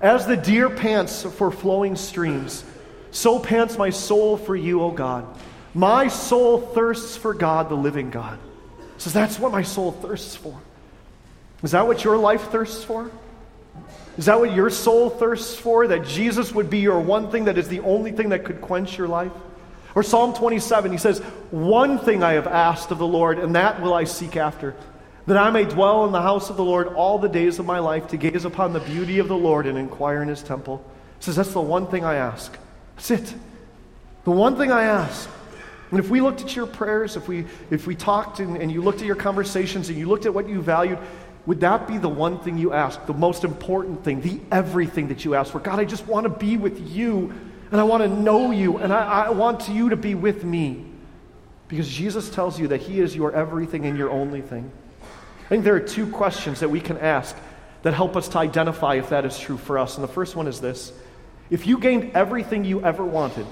As 0.00 0.26
the 0.26 0.36
deer 0.36 0.70
pants 0.70 1.24
for 1.24 1.50
flowing 1.50 1.96
streams, 1.96 2.64
so 3.10 3.40
pants 3.40 3.76
my 3.76 3.90
soul 3.90 4.36
for 4.36 4.54
you, 4.54 4.82
O 4.82 4.90
God. 4.90 5.26
My 5.74 6.08
soul 6.08 6.60
thirsts 6.60 7.16
for 7.16 7.34
God, 7.34 7.68
the 7.68 7.74
living 7.74 8.10
God. 8.10 8.38
Says, 8.98 9.12
That's 9.12 9.38
what 9.38 9.50
my 9.50 9.62
soul 9.62 9.90
thirsts 9.90 10.36
for. 10.36 10.60
Is 11.62 11.72
that 11.72 11.86
what 11.86 12.04
your 12.04 12.16
life 12.16 12.50
thirsts 12.50 12.84
for? 12.84 13.10
Is 14.16 14.26
that 14.26 14.38
what 14.38 14.52
your 14.52 14.70
soul 14.70 15.10
thirsts 15.10 15.56
for? 15.56 15.88
That 15.88 16.06
Jesus 16.06 16.52
would 16.52 16.70
be 16.70 16.80
your 16.80 17.00
one 17.00 17.30
thing 17.30 17.46
that 17.46 17.58
is 17.58 17.68
the 17.68 17.80
only 17.80 18.12
thing 18.12 18.28
that 18.28 18.44
could 18.44 18.60
quench 18.60 18.96
your 18.96 19.08
life? 19.08 19.32
Or 19.94 20.02
Psalm 20.02 20.34
27, 20.34 20.92
he 20.92 20.98
says, 20.98 21.18
One 21.50 21.98
thing 21.98 22.22
I 22.22 22.32
have 22.32 22.46
asked 22.46 22.90
of 22.90 22.98
the 22.98 23.06
Lord, 23.06 23.38
and 23.38 23.54
that 23.54 23.82
will 23.82 23.92
I 23.92 24.04
seek 24.04 24.36
after, 24.36 24.74
that 25.26 25.36
I 25.36 25.50
may 25.50 25.64
dwell 25.64 26.04
in 26.06 26.12
the 26.12 26.22
house 26.22 26.50
of 26.50 26.56
the 26.56 26.64
Lord 26.64 26.88
all 26.88 27.18
the 27.18 27.28
days 27.28 27.58
of 27.58 27.66
my 27.66 27.78
life, 27.78 28.08
to 28.08 28.16
gaze 28.16 28.44
upon 28.44 28.72
the 28.72 28.80
beauty 28.80 29.18
of 29.18 29.28
the 29.28 29.36
Lord 29.36 29.66
and 29.66 29.76
inquire 29.76 30.22
in 30.22 30.28
his 30.28 30.42
temple. 30.42 30.84
He 31.18 31.24
says, 31.24 31.36
That's 31.36 31.52
the 31.52 31.60
one 31.60 31.86
thing 31.88 32.04
I 32.04 32.14
ask. 32.14 32.56
That's 32.96 33.10
it. 33.10 33.34
The 34.24 34.30
one 34.30 34.56
thing 34.56 34.72
I 34.72 34.84
ask. 34.84 35.28
And 35.90 36.00
if 36.00 36.08
we 36.08 36.22
looked 36.22 36.40
at 36.40 36.56
your 36.56 36.66
prayers, 36.66 37.16
if 37.16 37.28
we, 37.28 37.44
if 37.70 37.86
we 37.86 37.94
talked 37.94 38.40
and, 38.40 38.56
and 38.56 38.72
you 38.72 38.80
looked 38.80 39.00
at 39.00 39.06
your 39.06 39.16
conversations 39.16 39.90
and 39.90 39.98
you 39.98 40.08
looked 40.08 40.24
at 40.24 40.32
what 40.32 40.48
you 40.48 40.62
valued, 40.62 40.98
would 41.44 41.60
that 41.60 41.86
be 41.86 41.98
the 41.98 42.08
one 42.08 42.38
thing 42.38 42.56
you 42.56 42.72
ask, 42.72 43.04
the 43.04 43.12
most 43.12 43.44
important 43.44 44.02
thing, 44.04 44.22
the 44.22 44.40
everything 44.50 45.08
that 45.08 45.24
you 45.26 45.34
ask 45.34 45.52
for? 45.52 45.58
God, 45.58 45.78
I 45.78 45.84
just 45.84 46.06
want 46.06 46.24
to 46.24 46.30
be 46.30 46.56
with 46.56 46.88
you 46.90 47.34
and 47.72 47.80
I 47.80 47.84
want 47.84 48.02
to 48.02 48.08
know 48.08 48.50
you, 48.50 48.76
and 48.76 48.92
I, 48.92 49.24
I 49.24 49.30
want 49.30 49.68
you 49.68 49.88
to 49.88 49.96
be 49.96 50.14
with 50.14 50.44
me. 50.44 50.84
Because 51.68 51.88
Jesus 51.88 52.28
tells 52.28 52.60
you 52.60 52.68
that 52.68 52.82
He 52.82 53.00
is 53.00 53.16
your 53.16 53.32
everything 53.32 53.86
and 53.86 53.96
your 53.96 54.10
only 54.10 54.42
thing. 54.42 54.70
I 55.46 55.48
think 55.48 55.64
there 55.64 55.74
are 55.74 55.80
two 55.80 56.06
questions 56.06 56.60
that 56.60 56.68
we 56.68 56.80
can 56.80 56.98
ask 56.98 57.34
that 57.80 57.94
help 57.94 58.14
us 58.14 58.28
to 58.28 58.38
identify 58.38 58.96
if 58.96 59.08
that 59.08 59.24
is 59.24 59.38
true 59.38 59.56
for 59.56 59.78
us. 59.78 59.96
And 59.96 60.04
the 60.04 60.12
first 60.12 60.36
one 60.36 60.46
is 60.46 60.60
this 60.60 60.92
If 61.48 61.66
you 61.66 61.78
gained 61.78 62.12
everything 62.14 62.66
you 62.66 62.82
ever 62.82 63.04
wanted, 63.04 63.46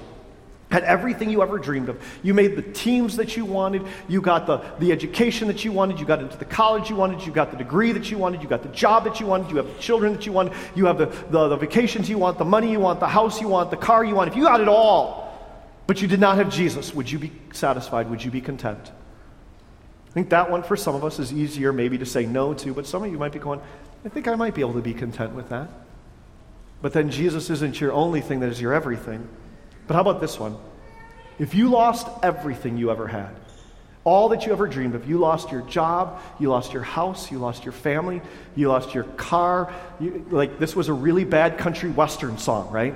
had 0.71 0.83
everything 0.83 1.29
you 1.29 1.43
ever 1.43 1.59
dreamed 1.59 1.89
of. 1.89 2.01
You 2.23 2.33
made 2.33 2.55
the 2.55 2.61
teams 2.61 3.17
that 3.17 3.35
you 3.35 3.43
wanted. 3.45 3.83
You 4.07 4.21
got 4.21 4.47
the, 4.47 4.57
the 4.79 4.91
education 4.91 5.47
that 5.49 5.65
you 5.65 5.71
wanted. 5.71 5.99
You 5.99 6.05
got 6.05 6.21
into 6.21 6.37
the 6.37 6.45
college 6.45 6.89
you 6.89 6.95
wanted. 6.95 7.25
You 7.25 7.31
got 7.31 7.51
the 7.51 7.57
degree 7.57 7.91
that 7.91 8.09
you 8.09 8.17
wanted. 8.17 8.41
You 8.41 8.47
got 8.47 8.63
the 8.63 8.69
job 8.69 9.03
that 9.03 9.19
you 9.19 9.25
wanted. 9.25 9.51
You 9.51 9.57
have 9.57 9.67
the 9.67 9.81
children 9.81 10.13
that 10.13 10.25
you 10.25 10.31
wanted. 10.31 10.53
You 10.75 10.85
have 10.85 10.97
the, 10.97 11.07
the, 11.29 11.49
the 11.49 11.57
vacations 11.57 12.09
you 12.09 12.17
want, 12.17 12.37
the 12.37 12.45
money 12.45 12.71
you 12.71 12.79
want, 12.79 12.99
the 12.99 13.07
house 13.07 13.41
you 13.41 13.49
want, 13.49 13.69
the 13.69 13.77
car 13.77 14.05
you 14.05 14.15
want. 14.15 14.29
If 14.29 14.37
you 14.37 14.43
got 14.43 14.61
it 14.61 14.69
all, 14.69 15.21
but 15.87 16.01
you 16.01 16.07
did 16.07 16.21
not 16.21 16.37
have 16.37 16.49
Jesus, 16.49 16.95
would 16.95 17.11
you 17.11 17.19
be 17.19 17.31
satisfied? 17.51 18.09
Would 18.09 18.23
you 18.23 18.31
be 18.31 18.39
content? 18.39 18.91
I 20.09 20.13
think 20.13 20.29
that 20.29 20.49
one 20.49 20.63
for 20.63 20.77
some 20.77 20.95
of 20.95 21.03
us 21.03 21.19
is 21.19 21.33
easier 21.33 21.73
maybe 21.73 21.97
to 21.97 22.05
say 22.05 22.25
no 22.25 22.53
to, 22.53 22.73
but 22.73 22.85
some 22.85 23.03
of 23.03 23.11
you 23.11 23.17
might 23.17 23.33
be 23.33 23.39
going, 23.39 23.61
I 24.05 24.09
think 24.09 24.27
I 24.27 24.35
might 24.35 24.55
be 24.55 24.61
able 24.61 24.73
to 24.73 24.81
be 24.81 24.93
content 24.93 25.33
with 25.33 25.49
that. 25.49 25.69
But 26.81 26.93
then 26.93 27.11
Jesus 27.11 27.49
isn't 27.49 27.79
your 27.79 27.91
only 27.91 28.21
thing 28.21 28.39
that 28.39 28.49
is 28.49 28.59
your 28.59 28.73
everything. 28.73 29.27
But 29.91 29.95
how 29.95 30.09
about 30.09 30.21
this 30.21 30.39
one? 30.39 30.55
If 31.37 31.53
you 31.53 31.67
lost 31.67 32.07
everything 32.23 32.77
you 32.77 32.91
ever 32.91 33.07
had, 33.07 33.35
all 34.05 34.29
that 34.29 34.45
you 34.45 34.53
ever 34.53 34.65
dreamed 34.65 34.95
of, 34.95 35.05
you 35.05 35.17
lost 35.17 35.51
your 35.51 35.63
job, 35.63 36.21
you 36.39 36.49
lost 36.49 36.71
your 36.71 36.81
house, 36.81 37.29
you 37.29 37.39
lost 37.39 37.65
your 37.65 37.73
family, 37.73 38.21
you 38.55 38.69
lost 38.69 38.93
your 38.93 39.03
car, 39.03 39.73
you, 39.99 40.25
like 40.31 40.59
this 40.59 40.77
was 40.77 40.87
a 40.87 40.93
really 40.93 41.25
bad 41.25 41.57
country 41.57 41.89
western 41.89 42.37
song, 42.37 42.71
right? 42.71 42.95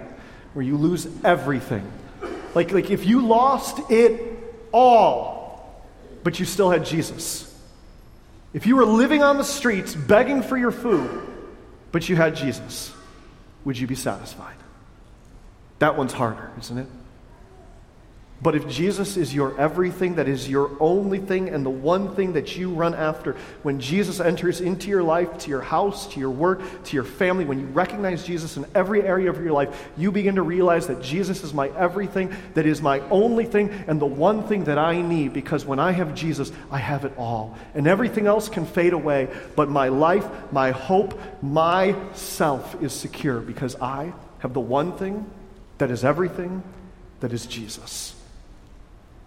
Where 0.54 0.64
you 0.64 0.78
lose 0.78 1.06
everything. 1.26 1.86
Like, 2.54 2.72
like 2.72 2.90
if 2.90 3.06
you 3.06 3.28
lost 3.28 3.92
it 3.92 4.22
all, 4.72 5.86
but 6.24 6.40
you 6.40 6.46
still 6.46 6.70
had 6.70 6.86
Jesus. 6.86 7.54
If 8.54 8.68
you 8.68 8.78
were 8.78 8.86
living 8.86 9.22
on 9.22 9.36
the 9.36 9.44
streets 9.44 9.94
begging 9.94 10.44
for 10.44 10.56
your 10.56 10.72
food, 10.72 11.28
but 11.92 12.08
you 12.08 12.16
had 12.16 12.38
Jesus, 12.38 12.96
would 13.66 13.78
you 13.78 13.86
be 13.86 13.96
satisfied? 13.96 14.56
That 15.86 15.98
one's 15.98 16.14
harder, 16.14 16.50
isn't 16.58 16.80
it? 16.80 16.88
But 18.42 18.56
if 18.56 18.68
Jesus 18.68 19.18
is 19.18 19.36
your 19.36 19.56
everything, 19.60 20.16
that 20.16 20.28
is 20.28 20.50
your 20.50 20.72
only 20.80 21.20
thing, 21.20 21.50
and 21.50 21.64
the 21.64 21.70
one 21.70 22.16
thing 22.16 22.34
that 22.34 22.58
you 22.58 22.72
run 22.72 22.96
after, 22.96 23.34
when 23.62 23.80
Jesus 23.80 24.20
enters 24.20 24.62
into 24.62 24.90
your 24.90 25.04
life, 25.04 25.38
to 25.38 25.52
your 25.52 25.62
house, 25.62 26.08
to 26.08 26.20
your 26.20 26.32
work, 26.32 26.60
to 26.86 26.96
your 26.96 27.04
family, 27.04 27.46
when 27.46 27.60
you 27.60 27.68
recognize 27.68 28.24
Jesus 28.24 28.58
in 28.58 28.66
every 28.74 29.04
area 29.04 29.30
of 29.30 29.38
your 29.44 29.54
life, 29.54 29.90
you 29.96 30.12
begin 30.12 30.34
to 30.38 30.42
realize 30.42 30.88
that 30.88 31.04
Jesus 31.04 31.44
is 31.44 31.54
my 31.54 31.68
everything, 31.78 32.36
that 32.56 32.66
is 32.66 32.82
my 32.82 33.02
only 33.12 33.46
thing, 33.46 33.70
and 33.86 34.02
the 34.02 34.08
one 34.08 34.48
thing 34.48 34.64
that 34.64 34.80
I 34.80 35.04
need, 35.04 35.34
because 35.34 35.68
when 35.68 35.78
I 35.78 35.92
have 35.92 36.16
Jesus, 36.16 36.52
I 36.72 36.80
have 36.80 37.06
it 37.06 37.14
all. 37.16 37.56
And 37.76 37.86
everything 37.86 38.26
else 38.26 38.50
can 38.50 38.66
fade 38.66 38.94
away, 38.94 39.28
but 39.56 39.70
my 39.70 39.90
life, 39.90 40.28
my 40.52 40.72
hope, 40.72 41.22
my 41.44 41.96
self 42.16 42.82
is 42.82 42.92
secure 42.92 43.40
because 43.40 43.76
I 43.76 44.14
have 44.40 44.56
the 44.56 44.60
one 44.60 44.98
thing 44.98 45.30
that 45.78 45.92
is 45.92 46.04
everything, 46.04 46.64
that 47.20 47.34
is 47.34 47.46
Jesus. 47.46 48.16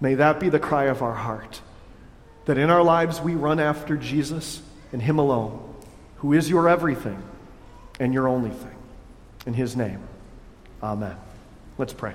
May 0.00 0.14
that 0.14 0.40
be 0.40 0.48
the 0.48 0.58
cry 0.58 0.84
of 0.84 1.02
our 1.02 1.14
heart, 1.14 1.60
that 2.46 2.58
in 2.58 2.70
our 2.70 2.82
lives 2.82 3.20
we 3.20 3.34
run 3.34 3.60
after 3.60 3.96
Jesus 3.96 4.62
and 4.92 5.02
Him 5.02 5.18
alone, 5.18 5.74
who 6.18 6.32
is 6.32 6.48
your 6.48 6.68
everything 6.68 7.22
and 8.00 8.14
your 8.14 8.28
only 8.28 8.50
thing. 8.50 8.76
In 9.46 9.54
His 9.54 9.76
name, 9.76 10.00
amen. 10.82 11.16
Let's 11.76 11.92
pray. 11.92 12.14